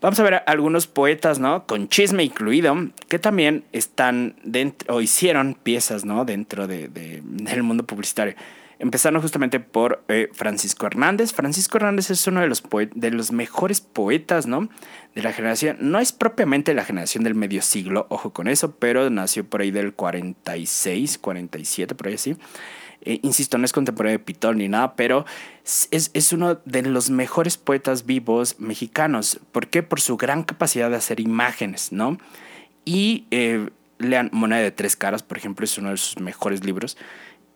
[0.00, 1.66] Vamos a ver algunos poetas, ¿no?
[1.66, 2.76] Con chisme incluido,
[3.08, 6.24] que también están dentro, o hicieron piezas, ¿no?
[6.26, 8.34] Dentro de, del mundo publicitario.
[8.78, 11.32] Empezando justamente por eh, Francisco Hernández.
[11.32, 12.62] Francisco Hernández es uno de los,
[12.94, 14.68] de los mejores poetas, ¿no?
[15.14, 15.78] De la generación.
[15.80, 19.70] No es propiamente la generación del medio siglo, ojo con eso, pero nació por ahí
[19.70, 22.36] del 46, 47, por ahí así.
[23.06, 25.24] Eh, insisto, no es contemporáneo de Pitón ni nada, pero
[25.64, 29.40] es, uno de los mejores poetas vivos mexicanos.
[29.52, 29.84] ¿Por qué?
[29.84, 32.18] Por su gran capacidad de hacer imágenes, ¿no?
[32.84, 36.98] Y eh, lean Moneda de Tres Caras, por ejemplo, es uno de sus mejores libros.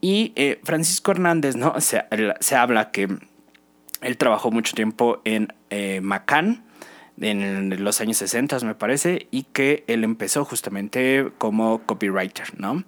[0.00, 1.74] Y eh, Francisco Hernández, ¿no?
[1.80, 2.04] Se,
[2.38, 3.08] se, habla que
[4.00, 5.52] él trabajó mucho tiempo en
[6.00, 6.64] Macán,
[7.20, 12.84] en los años 60, me parece, y que él empezó justamente como copywriter, ¿no?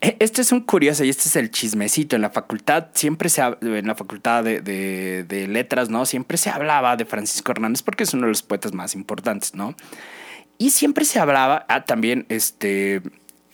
[0.00, 2.16] E, este es un curioso y este es el chismecito.
[2.16, 6.06] En la facultad siempre se en la facultad de, de, letras, ¿no?
[6.06, 9.74] Siempre se hablaba de Francisco Hernández porque es uno de los poetas más importantes, ¿no?
[10.58, 13.00] Y siempre se hablaba, ah, también, este,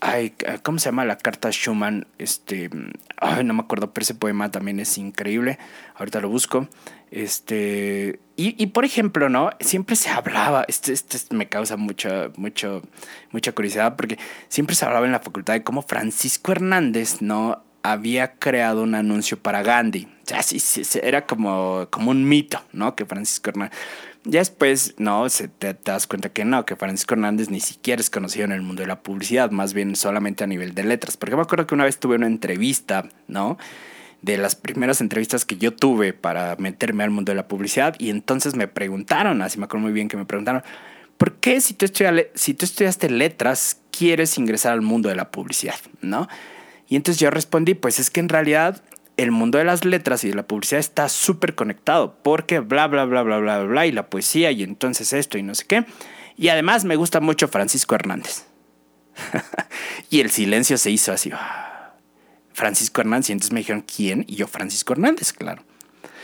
[0.05, 2.07] ay, ¿cómo se llama la carta Schumann?
[2.19, 2.69] Este,
[3.17, 5.59] ay, no me acuerdo, pero ese poema también es increíble.
[5.95, 6.69] Ahorita lo busco.
[7.11, 9.51] Este, y, por ejemplo, ¿no?
[9.61, 12.83] Siempre se hablaba, este, este me causa mucho, mucho,
[13.31, 17.64] mucha curiosidad porque siempre se hablaba en la facultad de cómo Francisco Hernández, ¿no?
[17.85, 20.07] Había creado un anuncio para Gandhi.
[20.07, 22.97] O sea, sí, sí, era como, como un mito, ¿no?
[22.97, 23.79] Que Francisco Hernández.
[24.25, 28.09] Ya después, no, se te, das cuenta que no, que Francisco Hernández ni siquiera es
[28.09, 31.18] conocido en el mundo de la publicidad, más bien solamente a nivel de letras.
[31.18, 33.59] Porque me acuerdo que una vez tuve una entrevista, ¿no?
[34.23, 38.09] de las primeras entrevistas que yo tuve para meterme al mundo de la publicidad y
[38.09, 40.62] entonces me preguntaron, así me acuerdo muy bien que me preguntaron,
[41.18, 45.77] ¿por qué si tú estudiaste letras quieres ingresar al mundo de la publicidad?
[46.01, 46.27] ¿No?
[46.88, 48.83] Y entonces yo respondí, pues es que en realidad
[49.16, 53.05] el mundo de las letras y de la publicidad está súper conectado porque bla, bla,
[53.05, 55.87] bla, bla, bla, bla, y la poesía y entonces esto y no sé qué.
[56.37, 58.47] Y además me gusta mucho Francisco Hernández.
[60.11, 61.31] y el silencio se hizo así.
[62.53, 63.31] Francisco Hernández.
[63.31, 64.25] Y entonces me dijeron, ¿quién?
[64.27, 65.62] Y yo, Francisco Hernández, claro.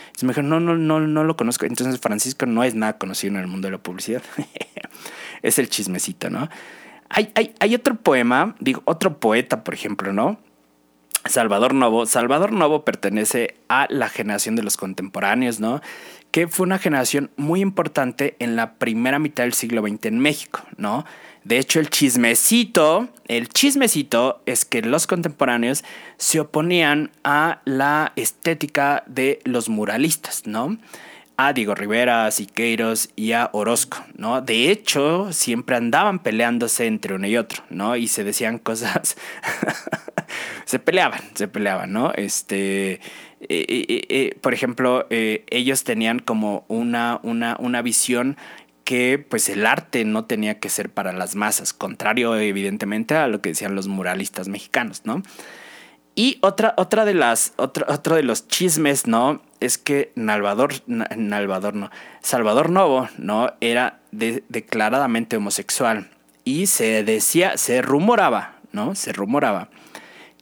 [0.07, 1.65] Entonces me dijeron, no, no, no, no lo conozco.
[1.65, 4.21] Entonces Francisco no es nada conocido en el mundo de la publicidad.
[5.41, 6.49] es el chismecito, ¿no?
[7.07, 10.39] Hay, hay, hay otro poema, digo, otro poeta, por ejemplo, ¿no?
[11.25, 12.05] Salvador Novo.
[12.05, 15.81] Salvador Novo pertenece a la generación de los contemporáneos, ¿no?
[16.31, 20.61] Que fue una generación muy importante en la primera mitad del siglo XX en México,
[20.77, 21.05] ¿no?
[21.43, 25.83] De hecho, el chismecito, el chismecito es que los contemporáneos
[26.17, 30.77] se oponían a la estética de los muralistas, ¿no?
[31.43, 34.41] A Diego Rivera, a Siqueiros y a Orozco, ¿no?
[34.41, 37.95] De hecho, siempre andaban peleándose entre uno y otro, ¿no?
[37.95, 39.17] Y se decían cosas.
[40.65, 42.13] se peleaban, se peleaban, ¿no?
[42.13, 42.93] Este.
[42.93, 42.99] Eh,
[43.49, 48.37] eh, eh, por ejemplo, ellos tenían como una, una, una visión
[48.83, 53.41] que pues el arte no tenía que ser para las masas, contrario evidentemente a lo
[53.41, 55.23] que decían los muralistas mexicanos, ¿no?
[56.15, 59.41] Y otra, otra de las, otro, otro de los chismes, ¿no?
[59.59, 61.89] Es que Nalvador, Nalvador no,
[62.21, 63.53] Salvador Novo, ¿no?
[63.61, 66.09] Era declaradamente homosexual.
[66.43, 68.95] Y se decía, se rumoraba, ¿no?
[68.95, 69.69] Se rumoraba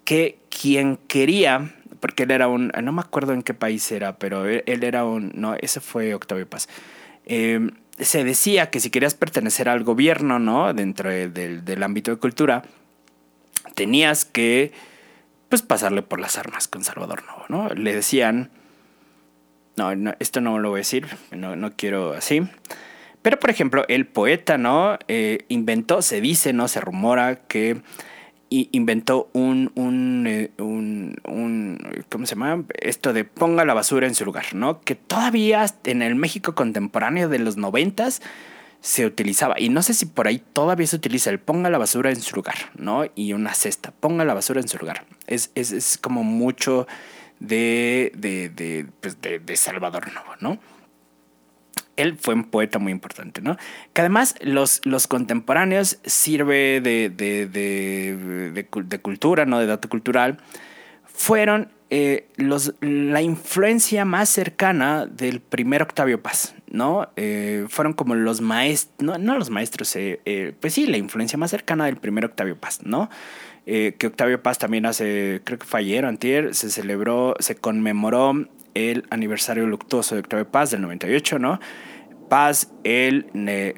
[0.06, 4.48] que quien quería, porque él era un, no me acuerdo en qué país era, pero
[4.48, 6.68] él, era un, no, ese fue Octavio Paz.
[7.26, 10.74] Eh, se decía que si querías pertenecer al gobierno, ¿no?
[10.74, 12.64] Dentro del ámbito de cultura,
[13.76, 14.72] tenías que,
[15.50, 17.70] pues, pasarle por las armas con Salvador Novo, ¿no?
[17.70, 18.52] Le decían,
[19.76, 22.44] no, esto no lo voy a decir, no, no quiero así.
[23.22, 24.98] Pero, por ejemplo, el poeta, ¿no?
[25.08, 26.68] Eh, inventó, se dice, ¿no?
[26.68, 27.82] Se rumora que
[28.50, 32.64] inventó un, un, eh, un, un, ¿cómo se llama?
[32.82, 34.82] Esto de ponga la basura en su lugar, ¿no?
[34.82, 38.22] Que todavía en el México contemporáneo de los noventas
[38.82, 42.12] se utilizaba, y no sé si por ahí todavía se utiliza el ponga la basura
[42.12, 43.04] en su lugar, ¿no?
[43.14, 45.06] Y una cesta, ponga la basura en su lugar.
[45.28, 46.88] Es, es, es como mucho
[47.40, 50.60] de, de, de, pues de, Salvador Novo, ¿no?
[51.98, 53.58] él fue un poeta muy importante, ¿no?
[53.92, 59.60] Que además los, los contemporáneos sirve de, de, cultura, ¿no?
[59.60, 60.38] De dato cultural.
[61.04, 62.28] Fueron eh,
[62.82, 67.10] la influencia más cercana del primer Octavio Paz, ¿no?
[67.16, 71.50] Eh, fueron como los maestros, no, no, los maestros, eh, pues sí, la influencia más
[71.50, 73.10] cercana del primer Octavio Paz, ¿no?
[73.66, 78.34] que Octavio Paz también hace, creo que fue ayer, antier, se celebró, se conmemoró
[78.74, 81.60] el aniversario luctuoso de Octavio Paz del 98, ¿no?
[82.30, 83.28] Paz, el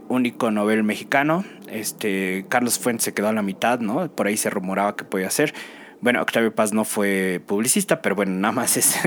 [0.07, 1.43] único Nobel mexicano.
[1.69, 4.09] Este, Carlos Fuentes se quedó a la mitad, ¿no?
[4.09, 5.53] Por ahí se rumoraba que podía ser.
[6.01, 8.97] Bueno, Octavio Paz no fue publicista, pero bueno, nada más es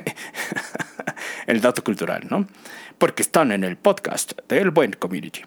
[1.47, 2.47] el dato cultural, ¿no?
[2.99, 5.43] Porque están en el podcast del Buen Community.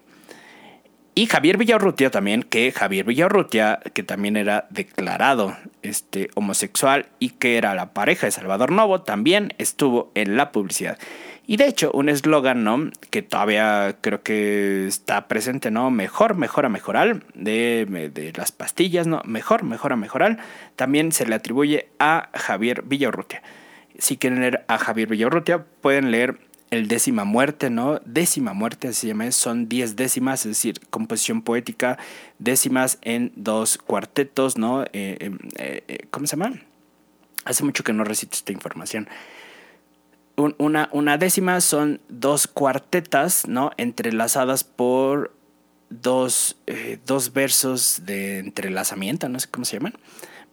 [1.15, 7.57] Y Javier Villarrutia también, que Javier Villarrutia, que también era declarado este, homosexual y que
[7.57, 10.99] era la pareja de Salvador Novo, también estuvo en la publicidad.
[11.49, 12.91] Y de hecho, un eslogan, ¿no?
[13.09, 15.89] Que todavía creo que está presente, ¿no?
[15.89, 19.21] Mejor, mejor a mejorar, de, de las pastillas, ¿no?
[19.23, 20.39] Mejor, mejor a mejorar,
[20.75, 23.43] también se le atribuye a Javier Villarrutia.
[23.97, 26.37] Si quieren leer a Javier Villarrutia, pueden leer
[26.69, 28.01] el décima muerte, ¿no?
[28.03, 31.97] Décima muerte, así se llama, son diez décimas, es decir, composición poética,
[32.39, 34.83] décimas en dos cuartetos, ¿no?
[34.91, 36.59] Eh, em, eh, eh, ¿Cómo se llama?
[37.45, 39.07] Hace mucho que no recito esta información
[40.37, 43.71] una, una, décima son dos cuartetas, ¿no?
[43.77, 45.35] Entrelazadas por
[45.89, 49.93] dos, eh, dos versos de entrelazamiento, no sé cómo se llaman.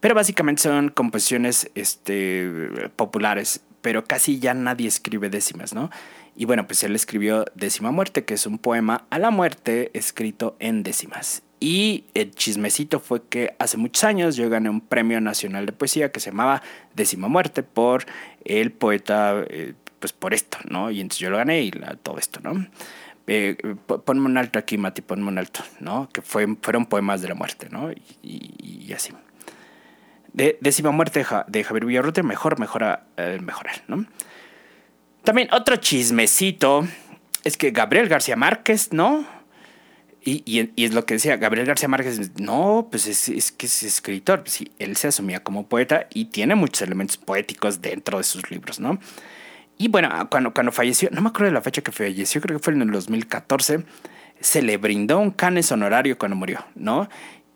[0.00, 5.90] Pero básicamente son composiciones este, populares, pero casi ya nadie escribe décimas, ¿no?
[6.36, 10.56] Y bueno, pues él escribió Décima Muerte, que es un poema a la muerte escrito
[10.58, 11.43] en décimas.
[11.60, 16.12] Y el chismecito fue que hace muchos años yo gané un premio nacional de poesía
[16.12, 16.62] que se llamaba
[16.94, 18.04] Décima Muerte por
[18.44, 20.90] el poeta, eh, pues por esto, ¿no?
[20.90, 21.70] Y entonces yo lo gané y
[22.02, 22.66] todo esto, ¿no?
[23.26, 23.56] Eh,
[24.04, 26.10] ponme un alto aquí, Mati, ponme un alto, ¿no?
[26.12, 27.90] Que fue, fueron poemas de la muerte, ¿no?
[28.22, 29.12] Y, así.
[30.34, 34.04] De, décima muerte de Javier Villarrote, mejor, mejora, eh, mejorar, ¿no?
[35.22, 36.86] También otro chismecito
[37.44, 39.24] es que Gabriel García Márquez, ¿no?
[40.26, 44.70] Y, es lo que decía Gabriel García Márquez, no, pues es, que es escritor, sí,
[44.78, 48.98] él se asumía como poeta y tiene muchos elementos poéticos dentro de sus libros, ¿no?
[49.76, 52.64] Y bueno, cuando, cuando falleció, no me acuerdo de la fecha que falleció, creo que
[52.64, 53.84] fue en el 2014,
[54.40, 57.08] se le brindó un canes honorario cuando murió, ¿no?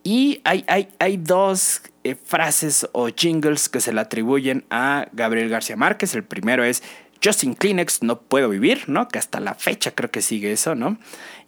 [0.03, 5.49] Y hay, hay, hay dos eh, frases o jingles que se le atribuyen a Gabriel
[5.49, 6.15] García Márquez.
[6.15, 6.83] El primero es
[7.23, 9.09] Justin Kleenex no puedo vivir, ¿no?
[9.09, 10.99] Que hasta la fecha creo que sigue eso, ¿no?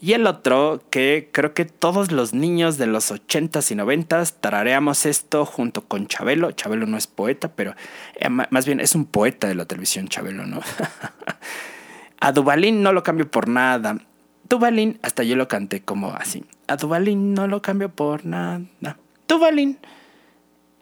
[0.00, 5.06] Y el otro que creo que todos los niños de los 80s y 90s tarareamos
[5.06, 6.52] esto junto con Chabelo.
[6.52, 7.74] Chabelo no es poeta, pero
[8.16, 10.60] eh, más bien es un poeta de la televisión, Chabelo, ¿no?
[12.20, 13.98] A Dubalín no lo cambio por nada.
[14.48, 16.44] Dubalín, hasta yo lo canté como así.
[16.66, 18.60] A Dubalín no lo cambio por nada.
[19.26, 19.78] Dubalín.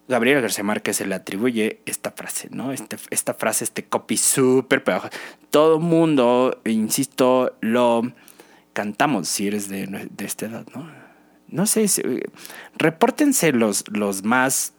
[0.09, 2.73] Gabriel García Márquez se le atribuye esta frase, ¿no?
[2.73, 5.03] Este, esta frase, este copy súper pero
[5.51, 8.11] Todo mundo, insisto, lo
[8.73, 10.91] cantamos si eres de, esta edad, ¿no?
[11.49, 11.87] No sé,
[12.77, 14.73] repórtense los, los más...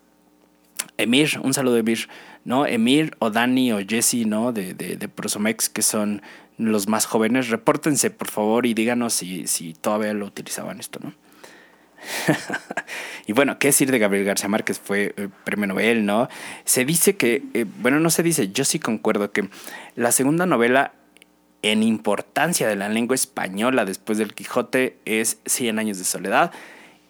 [0.98, 2.08] Emir, un saludo Emir,
[2.46, 2.65] ¿no?
[2.65, 4.52] Emir o Dani o Jesse, ¿no?
[4.52, 6.22] De, de, de Prosomex, que son
[6.58, 7.50] los más jóvenes.
[7.50, 11.13] Repórtense, por favor, y díganos si, si todavía lo utilizaban esto, ¿no?
[13.27, 14.79] y bueno, ¿qué decir de Gabriel García Márquez?
[14.79, 16.29] Fue eh, premio Nobel, ¿no?
[16.65, 19.49] Se dice que, eh, bueno, no se dice, yo sí concuerdo que
[19.95, 20.93] la segunda novela
[21.62, 26.51] en importancia de la lengua española después del Quijote es Cien años de soledad.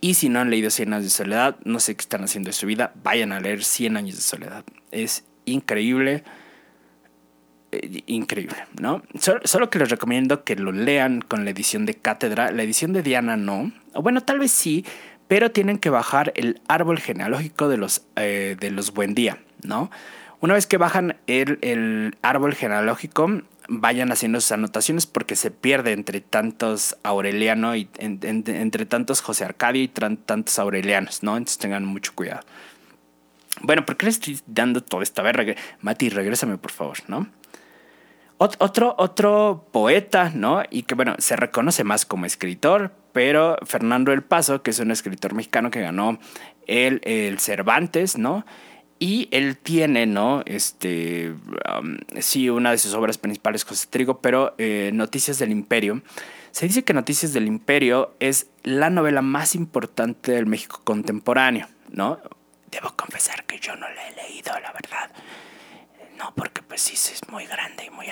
[0.01, 2.53] Y si no han leído Cien años de soledad, no sé qué están haciendo de
[2.53, 4.63] su vida, vayan a leer Cien años de soledad.
[4.91, 6.23] Es increíble.
[7.71, 9.03] Eh, increíble, ¿no?
[9.19, 12.51] Solo, que les recomiendo que lo lean con la edición de cátedra.
[12.51, 13.71] La edición de Diana no.
[13.93, 14.85] O bueno, tal vez sí,
[15.27, 19.91] pero tienen que bajar el árbol genealógico de los, eh, de los Buen Día, ¿no?
[20.41, 26.21] Una vez que bajan el, árbol genealógico, vayan haciendo sus anotaciones porque se pierde entre
[26.21, 31.37] tantos Aureliano y entre tantos José Arcadio y tantos Aurelianos, ¿no?
[31.37, 32.41] Entonces tengan mucho cuidado.
[33.61, 35.21] Bueno, ¿por qué le estoy dando todo esto?
[35.21, 37.27] A ver, Mati, regrésame por favor, ¿no?
[38.41, 40.63] Otro, otro poeta, ¿no?
[40.69, 44.91] Y que, bueno, se reconoce más como escritor, pero Fernando El Paso, que es un
[44.91, 46.19] escritor mexicano que ganó
[46.65, 48.45] el, el Cervantes, ¿no?
[48.97, 50.41] Y él tiene, ¿no?
[50.45, 51.33] Este,
[51.79, 56.01] um, sí, una de sus obras principales, José Trigo, pero eh, Noticias del Imperio.
[56.51, 62.19] Se dice que Noticias del Imperio es la novela más importante del México contemporáneo, ¿no?
[62.71, 65.11] Debo confesar que yo no la he leído, la verdad.
[66.19, 68.05] No, porque pues sí, es muy grande y muy,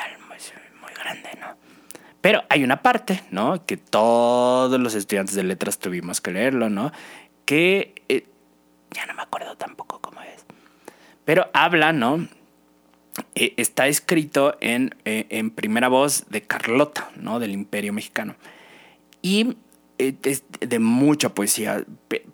[0.82, 1.55] muy grande, ¿no?
[2.22, 3.66] Pero hay una parte, ¿no?
[3.66, 6.91] Que todos los estudiantes de letras tuvimos que leerlo, ¿no?
[7.45, 8.26] Que eh,
[8.91, 10.45] ya no me acuerdo tampoco cómo es.
[11.26, 12.28] Pero habla, ¿no?
[13.36, 17.39] eh, está escrito en, eh, en, primera voz de Carlota, ¿no?
[17.39, 18.36] Del Imperio Mexicano.
[19.22, 19.58] Y
[19.97, 21.84] eh, es de mucha poesía,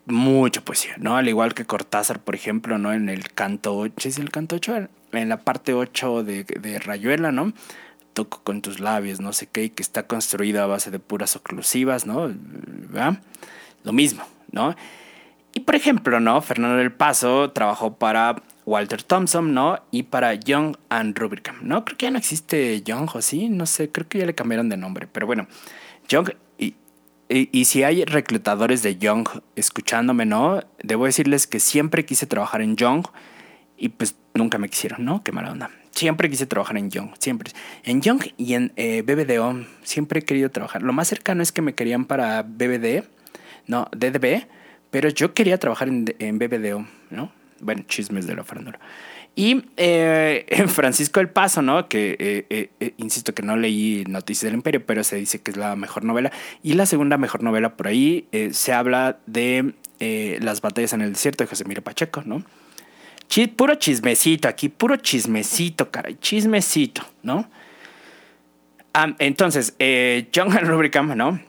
[0.05, 1.15] mucha poesía, ¿no?
[1.15, 2.93] Al igual que Cortázar, por ejemplo, ¿no?
[2.93, 4.89] En el canto 8, ¿es el canto 8?
[5.13, 7.53] En la parte 8 de, de Rayuela, ¿no?
[8.13, 11.35] Toco con tus labios, no sé qué, y que está construida a base de puras
[11.35, 12.33] oclusivas, ¿no?
[13.83, 14.75] Lo mismo, ¿no?
[15.53, 16.41] Y por ejemplo, ¿no?
[16.41, 19.79] Fernando del Paso trabajó para Walter Thompson, ¿no?
[19.91, 21.85] Y para Young and Rubicam, ¿no?
[21.85, 23.49] Creo que ya no existe Young, ¿o sí?
[23.49, 25.47] No sé, creo que ya le cambiaron de nombre, pero bueno,
[26.07, 26.75] Young y,
[27.29, 30.61] y, si hay reclutadores de Young escuchándome, ¿no?
[30.83, 33.05] Debo decirles que siempre quise trabajar en Young
[33.77, 35.23] y pues nunca me quisieron, ¿no?
[35.23, 35.69] Qué mala onda.
[35.91, 37.51] Siempre quise trabajar en Young, siempre.
[37.83, 40.81] En Young y en eh, BBDO siempre he querido trabajar.
[40.81, 43.03] Lo más cercano es que me querían para BBD,
[43.67, 44.47] no, DDB,
[44.89, 47.31] pero yo quería trabajar en, en BBDO, ¿no?
[47.59, 48.79] Bueno, chismes de la farándula.
[49.35, 51.87] Y eh, Francisco El Paso, ¿no?
[51.87, 55.57] Que eh, eh, insisto que no leí Noticias del Imperio, pero se dice que es
[55.57, 56.31] la mejor novela.
[56.61, 59.73] Y la segunda mejor novela por ahí se habla de
[60.41, 62.43] las batallas en el desierto de José Miro Pacheco, ¿no?
[63.55, 67.49] Puro chismecito aquí, puro chismecito, caray, chismecito, ¿no?
[68.93, 69.75] Ah, entonces,
[70.33, 71.39] John Rubricam, ¿no?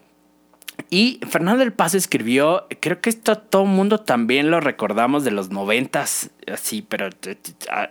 [0.90, 5.30] Y Fernando del Paso escribió, creo que esto todo el mundo también lo recordamos de
[5.30, 7.08] los noventas, así, pero
[7.70, 7.88] ah,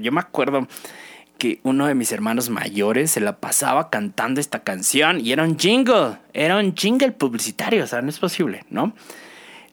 [0.00, 0.66] yo me acuerdo
[1.38, 5.58] que uno de mis hermanos mayores se la pasaba cantando esta canción y era un
[5.58, 8.94] jingle, era un jingle publicitario, o sea, no es posible, ¿no?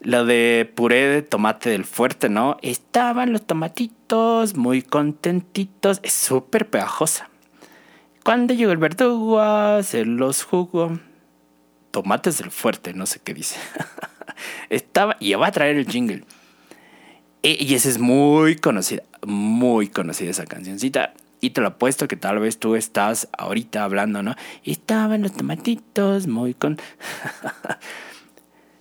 [0.01, 2.57] Lo de puré de tomate del fuerte, ¿no?
[2.63, 7.29] Estaban los tomatitos muy contentitos, es súper pegajosa.
[8.23, 10.99] Cuando llegó el verdugo, se los jugó
[11.91, 13.57] tomates del fuerte, no sé qué dice.
[14.69, 16.23] Estaba, y va a traer el jingle.
[17.43, 21.13] E, y, esa es muy conocida, muy conocida esa cancioncita.
[21.41, 24.35] Y te lo apuesto que tal vez tú estás ahorita hablando, ¿no?
[24.63, 26.79] Estaban los tomatitos muy con...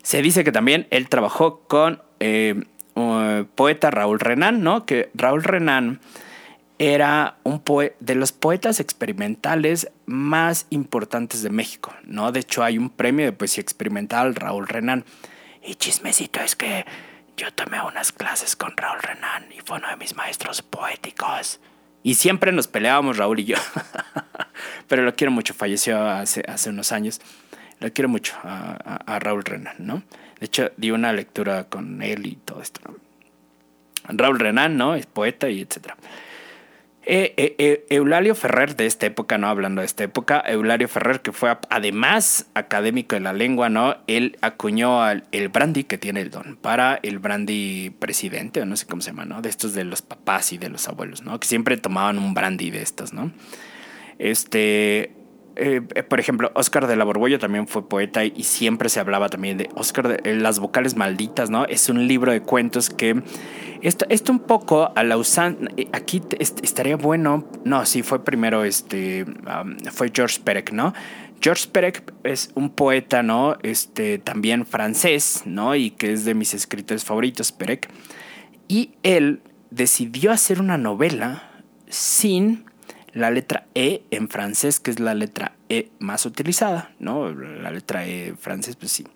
[0.02, 2.62] Se dice que también él trabajó con eh,
[2.94, 4.86] un poeta Raúl Renan, ¿no?
[4.86, 6.00] Que Raúl Renan
[6.78, 7.62] era un
[8.00, 12.32] de los poetas experimentales más importantes de México, ¿no?
[12.32, 15.04] De hecho, hay un premio de poesía experimental, Raúl Renan.
[15.62, 16.86] Y chismecito es que
[17.36, 21.60] yo tomé unas clases con Raúl Renan y fue uno de mis maestros poéticos.
[22.02, 23.56] Y siempre nos peleábamos, Raúl y yo.
[24.88, 27.20] Pero lo quiero mucho, falleció hace, hace unos años.
[27.80, 30.02] Lo quiero mucho a, Raúl Renan, ¿no?
[30.38, 32.80] De hecho, di una lectura con él y todo esto,
[34.04, 34.94] Raúl Renan, ¿no?
[34.94, 35.96] Es poeta y etcétera.
[37.06, 39.48] Eh, eh, eh, Eulalio Ferrer de esta época, ¿no?
[39.48, 43.96] Hablando de esta época, Eulalio Ferrer, que fue además académico de la lengua, ¿no?
[44.06, 48.86] Él acuñó el brandy que tiene el don para el brandy presidente, o no sé
[48.86, 49.40] cómo se llama, ¿no?
[49.40, 51.40] De estos de los papás y de los abuelos, ¿no?
[51.40, 53.32] Que siempre tomaban un brandy de estos, ¿no?
[54.18, 55.12] Este,
[55.60, 59.58] eh, por ejemplo, Oscar de la Borbolla también fue poeta y siempre se hablaba también
[59.58, 61.66] de Oscar de Las vocales malditas, ¿no?
[61.66, 63.22] Es un libro de cuentos que
[63.82, 68.64] esto, esto un poco a la usan eh, aquí estaría bueno, no, sí fue primero
[68.64, 69.26] este
[69.92, 70.94] fue George Perec, ¿no?
[71.42, 73.56] George Perec es un poeta, ¿no?
[73.62, 75.74] Este también francés, ¿no?
[75.74, 77.88] Y que es de mis escritores favoritos, Perec.
[78.68, 82.69] Y él decidió hacer una novela sin
[83.12, 87.30] la letra E en francés, que es la letra E más utilizada, ¿no?
[87.30, 89.06] La letra E francés, pues sí.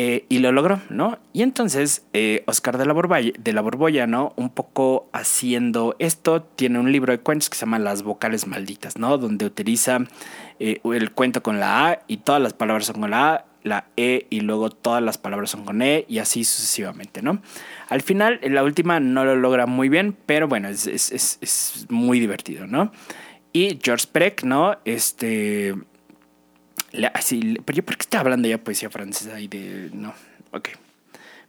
[0.00, 1.18] Eh, y lo logró, ¿no?
[1.32, 4.32] Y entonces eh, Oscar de la, Borbolla, de la Borbolla, ¿no?
[4.36, 8.96] Un poco haciendo esto, tiene un libro de cuentos que se llama Las vocales malditas,
[8.96, 9.18] ¿no?
[9.18, 9.98] Donde utiliza
[10.60, 13.86] eh, el cuento con la A y todas las palabras son con la A, la
[13.96, 17.42] E y luego todas las palabras son con E y así sucesivamente, ¿no?
[17.88, 21.86] Al final, la última no lo logra muy bien, pero bueno, es, es, es, es
[21.88, 22.92] muy divertido, ¿no?
[23.52, 24.76] Y George Perec, ¿no?
[24.84, 25.74] Este...
[27.14, 29.90] así, pero yo, ¿por qué está hablando ya poesía francesa y de...
[29.92, 30.14] No,
[30.52, 30.68] ok.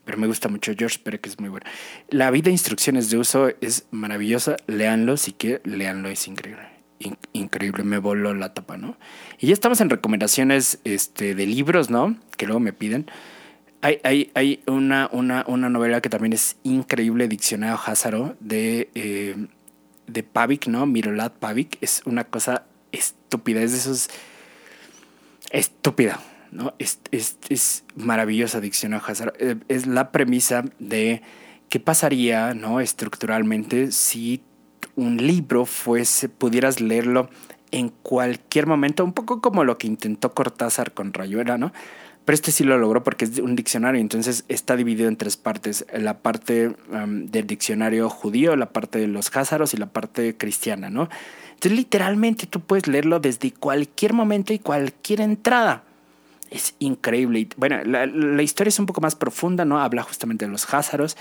[0.06, 1.68] Pero me gusta mucho George Perec, es muy bueno.
[2.10, 4.56] La vida de instrucciones de uso es maravillosa.
[4.66, 6.69] Leanlo, si que leanlo, es increíble.
[7.34, 8.98] Increíble, me voló la tapa, ¿no?
[9.40, 12.18] Y ya estamos en recomendaciones este, de libros, ¿no?
[12.38, 13.10] Que luego me piden.
[13.82, 19.48] Hay, hay, hay una, una, una, novela que también es increíble, Diccionario Házaro, de, eh,
[20.08, 20.86] de Pavik, ¿no?
[20.86, 21.78] Mirolad Pavik.
[21.80, 24.10] Es una cosa estúpida, es de esos...
[25.52, 26.20] Estúpida,
[26.52, 26.76] ¿no?
[26.78, 29.34] Es, es, es maravillosa Diccionario Házaro.
[29.40, 31.22] Eh, es la premisa de
[31.70, 32.82] qué pasaría, ¿no?
[32.82, 34.42] Estructuralmente si
[35.00, 37.30] un libro fuese, pudieras leerlo
[37.72, 41.72] en cualquier momento, un poco como lo que intentó Cortázar con Rayuela, ¿no?
[42.30, 45.88] pero este sí lo logró porque es un diccionario, entonces está dividido en tres partes,
[45.92, 51.10] la parte del diccionario judío, la parte de los házaros y la parte cristiana, ¿no?
[51.54, 55.86] Entonces literalmente tú puedes leerlo desde cualquier momento y cualquier entrada.
[56.52, 57.48] Es increíble.
[57.58, 59.80] Bueno, la, historia es un poco más profunda, ¿no?
[59.80, 61.18] Habla justamente de los házaros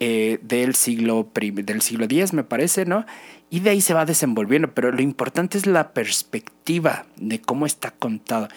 [0.00, 3.04] eh, del, siglo, del siglo X, me parece, ¿no?
[3.50, 7.90] Y de ahí se va desenvolviendo, pero lo importante es la perspectiva de cómo está
[7.90, 8.48] contado.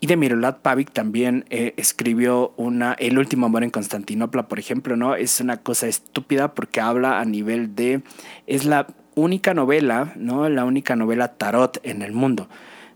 [0.00, 4.96] Y de Mirolat Pavic también eh, escribió una El último amor en Constantinopla, por ejemplo,
[4.96, 5.14] ¿no?
[5.14, 8.02] Es una cosa estúpida porque habla a nivel de...
[8.46, 10.48] Es la única novela, ¿no?
[10.48, 12.48] La única novela tarot en el mundo,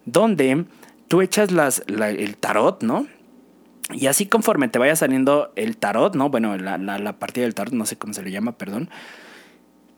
[0.07, 0.64] donde
[1.09, 3.07] tú echas las, el tarot, ¿no?
[3.93, 6.30] Y así conforme te vaya saliendo el tarot, ¿no?
[6.30, 8.89] Bueno, la, la, partida del tarot, no sé cómo se le llama, perdón.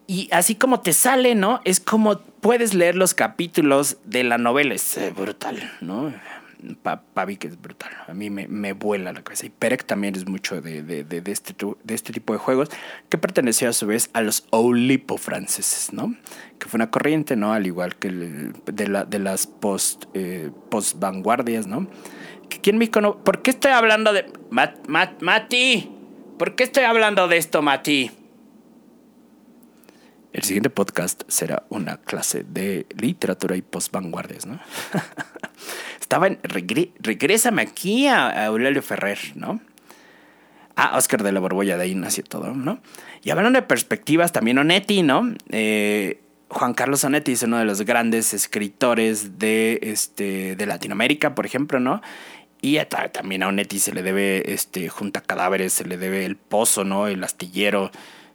[0.08, 1.60] Y así como te sale, ¿no?
[1.64, 4.74] Es como puedes leer los capítulos de la novela.
[4.74, 6.12] Es brutal, ¿no?
[6.74, 7.90] Pavi que es brutal.
[8.08, 9.46] A mí me, me, vuela la cabeza.
[9.46, 11.54] Y Perek también es mucho de, de, de, de, este,
[11.84, 12.70] de este tipo de juegos,
[13.08, 16.14] que perteneció a su vez a los Oulipo franceses, ¿no?
[16.58, 17.52] Que fue una corriente, ¿no?
[17.52, 21.86] Al igual que de, la, de las post, eh, post vanguardias, ¿no?
[22.62, 23.18] ¿Quién me conoce?
[23.24, 24.26] ¿Por qué estoy hablando de.
[24.50, 25.90] Mati.
[26.38, 28.10] ¿Por qué estoy hablando de esto, Mati?
[30.36, 34.60] El siguiente podcast será una clase de literatura y post-vanguardias, ¿no?
[36.00, 36.38] Estaba en.
[36.42, 39.62] regrésame aquí a, Eulelio Ferrer, ¿no?
[40.74, 42.80] A Oscar de la Borbolla, de ahí nació todo, ¿no?
[43.22, 45.34] Y hablando de perspectivas, también Onetti, ¿no?
[45.48, 46.20] Eh,
[46.50, 51.80] Juan Carlos Onetti es uno de los grandes escritores de, este, de Latinoamérica, por ejemplo,
[51.80, 52.02] ¿no?
[52.60, 52.78] Y
[53.10, 57.06] también a Onetti se le debe, este, junta cadáveres, se le debe el pozo, ¿no?
[57.06, 57.90] El astillero.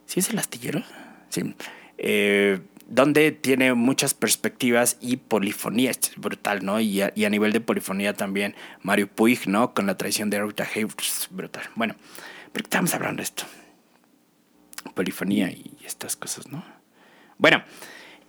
[0.06, 0.82] ¿Sí es el astillero?
[1.28, 1.54] Sí.
[1.98, 6.78] Eh, donde tiene muchas perspectivas y polifonía, brutal, ¿no?
[6.78, 9.72] Y a, nivel de polifonía también Mario Puig, ¿no?
[9.72, 11.62] Con la tradición de Rita Hayworth, brutal.
[11.74, 11.94] Bueno,
[12.52, 13.44] ¿por qué estamos hablando de esto?
[14.94, 16.62] Polifonía y estas cosas, ¿no?
[17.38, 17.62] Bueno,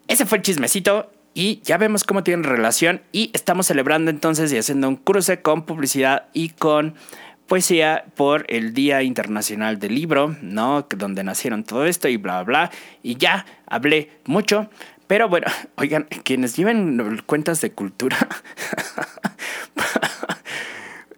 [0.07, 4.57] ese fue el chismecito y ya vemos cómo tienen relación y estamos celebrando entonces y
[4.57, 6.95] haciendo un cruce con publicidad y con
[7.53, 10.87] poesía por el Día Internacional del Libro, ¿no?
[10.89, 12.71] Donde nacieron todo esto y bla, bla.
[13.03, 14.71] Y ya hablé mucho,
[15.05, 15.45] pero bueno,
[15.75, 18.17] oigan, quienes lleven cuentas de cultura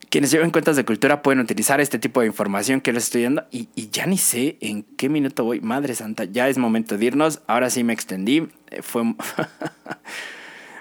[0.09, 3.45] quienes lleven cuentas de cultura pueden utilizar este tipo de información que les estoy dando.
[3.49, 5.61] Y, ya ni sé en qué minuto voy.
[5.61, 7.43] Madre santa, ya es momento de irnos.
[7.47, 8.49] Ahora sí me extendí.
[8.71, 9.03] Eh, fue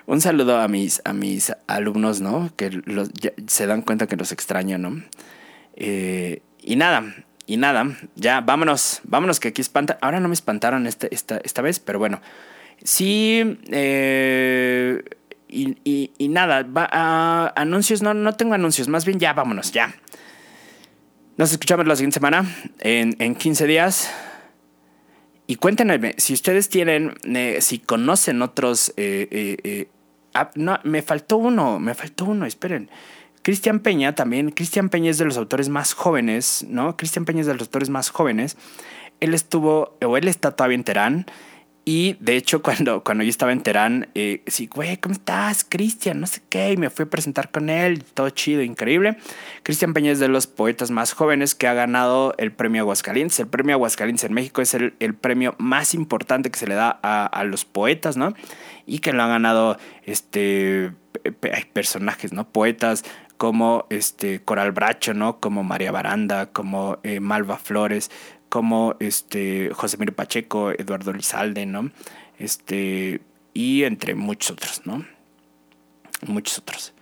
[0.07, 2.51] un saludo a mis, a mis alumnos, ¿no?
[2.57, 2.83] Que
[3.47, 5.01] se dan cuenta que los extraño, ¿no?
[5.77, 7.15] Eh, y nada,
[7.47, 9.99] y nada, ya vámonos, vámonos que aquí espantan.
[10.01, 12.21] Ahora no me espantaron este, esta, esta vez, pero bueno.
[12.83, 15.03] Sí, eh,
[15.49, 19.95] y, y, nada, va anuncios, no, no tengo anuncios, más bien ya vámonos, ya.
[21.37, 22.45] Nos escuchamos la siguiente semana,
[22.81, 24.11] en, en 15 días.
[25.47, 27.15] Y cuéntenme, si ustedes tienen,
[27.61, 28.93] si conocen otros...
[28.97, 29.89] Eh,
[30.35, 32.91] ah, no, me faltó uno, me faltó uno, esperen.
[33.45, 36.97] Cristian Peña también, Cristian Peña es de los autores más jóvenes, ¿no?
[36.97, 38.57] Cristian Peña es de los autores más jóvenes.
[39.21, 41.27] Él estuvo, o él está todavía en Terán,
[41.85, 46.21] y de hecho, cuando, cuando yo estaba en Terán, eh, sí, güey, ¿cómo estás, Cristian?
[46.21, 46.73] No sé qué.
[46.73, 49.19] Y me fui a presentar con él, todo chido, increíble.
[49.63, 53.39] Cristian Peña es de los poetas más jóvenes que ha ganado el premio Aguascalientes.
[53.41, 56.99] El premio Aguascalientes en México es el, el premio más importante que se le da
[57.03, 58.33] a, a, los poetas, ¿no?
[58.87, 60.93] Y que lo han ganado este,
[61.73, 62.49] personajes, ¿no?
[62.49, 63.05] Poetas
[63.45, 65.39] como este Coral Bracho, ¿no?
[65.39, 68.11] Como María Baranda, como eh, Malva Flores,
[68.49, 71.91] como este José Miro Pacheco, Eduardo Lizalde, ¿no?
[72.39, 73.21] Este,
[73.53, 75.05] y entre muchos otros, ¿no?
[76.27, 76.95] Muchos otros.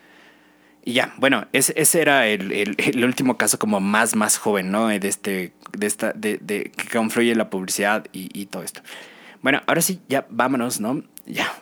[0.84, 4.88] Y ya, bueno, ese, ese era el, el, último caso como más, más joven, ¿no?
[4.88, 8.80] De este, de esta, de, de que confluye la publicidad y, y, todo esto.
[9.42, 11.04] Bueno, ahora sí, ya vámonos, ¿no?
[11.24, 11.54] Ya,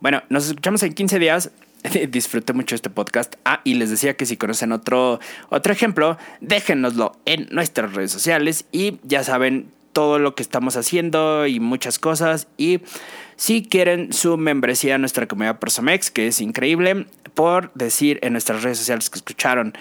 [0.00, 1.50] Bueno, nos escuchamos en 15 días.
[2.08, 3.36] disfruté mucho este podcast.
[3.44, 8.64] Ah, y les decía que si conocen otro, otro ejemplo, déjenoslo en nuestras redes sociales
[8.72, 12.48] y ya saben todo lo que estamos haciendo y muchas cosas.
[12.56, 12.80] Y
[13.36, 18.62] si quieren su membresía a nuestra comunidad Prosomex, que es increíble, por decir en nuestras
[18.62, 19.74] redes sociales que escucharon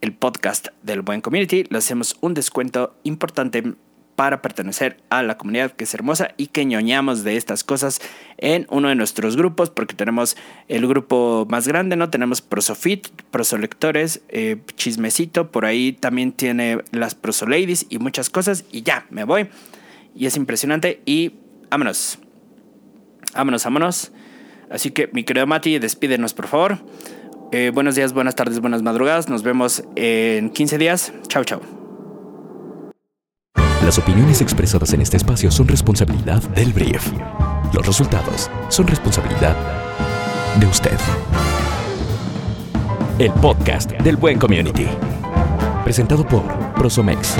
[0.00, 3.74] el podcast del Buen Community, le hacemos un descuento importante
[4.16, 8.00] para pertenecer a la comunidad que es hermosa y que ñoñamos de estas cosas
[8.38, 10.36] en uno de nuestros grupos, porque tenemos
[10.68, 12.10] el grupo más grande, ¿no?
[12.10, 18.82] Tenemos Prosofit, Prosolectores, eh, Chismecito, por ahí también tiene las Prosoladies y muchas cosas, y
[18.82, 19.48] ya, me voy.
[20.14, 21.32] Y es impresionante, y
[21.70, 22.18] vámonos.
[23.34, 24.12] Vámonos, vámonos.
[24.70, 26.78] Así que, mi querido Mati, despídenos, por favor.
[27.52, 29.28] Eh, buenos días, buenas tardes, buenas madrugadas.
[29.28, 31.12] Nos vemos en 15 días.
[31.28, 31.83] Chao, chao.
[33.84, 37.12] Las opiniones expresadas en este espacio son responsabilidad del brief.
[37.74, 39.54] Los resultados son responsabilidad
[40.58, 40.96] de usted.
[43.18, 44.86] El podcast del Buen Community.
[45.84, 46.44] Presentado por
[46.76, 47.36] Prosomex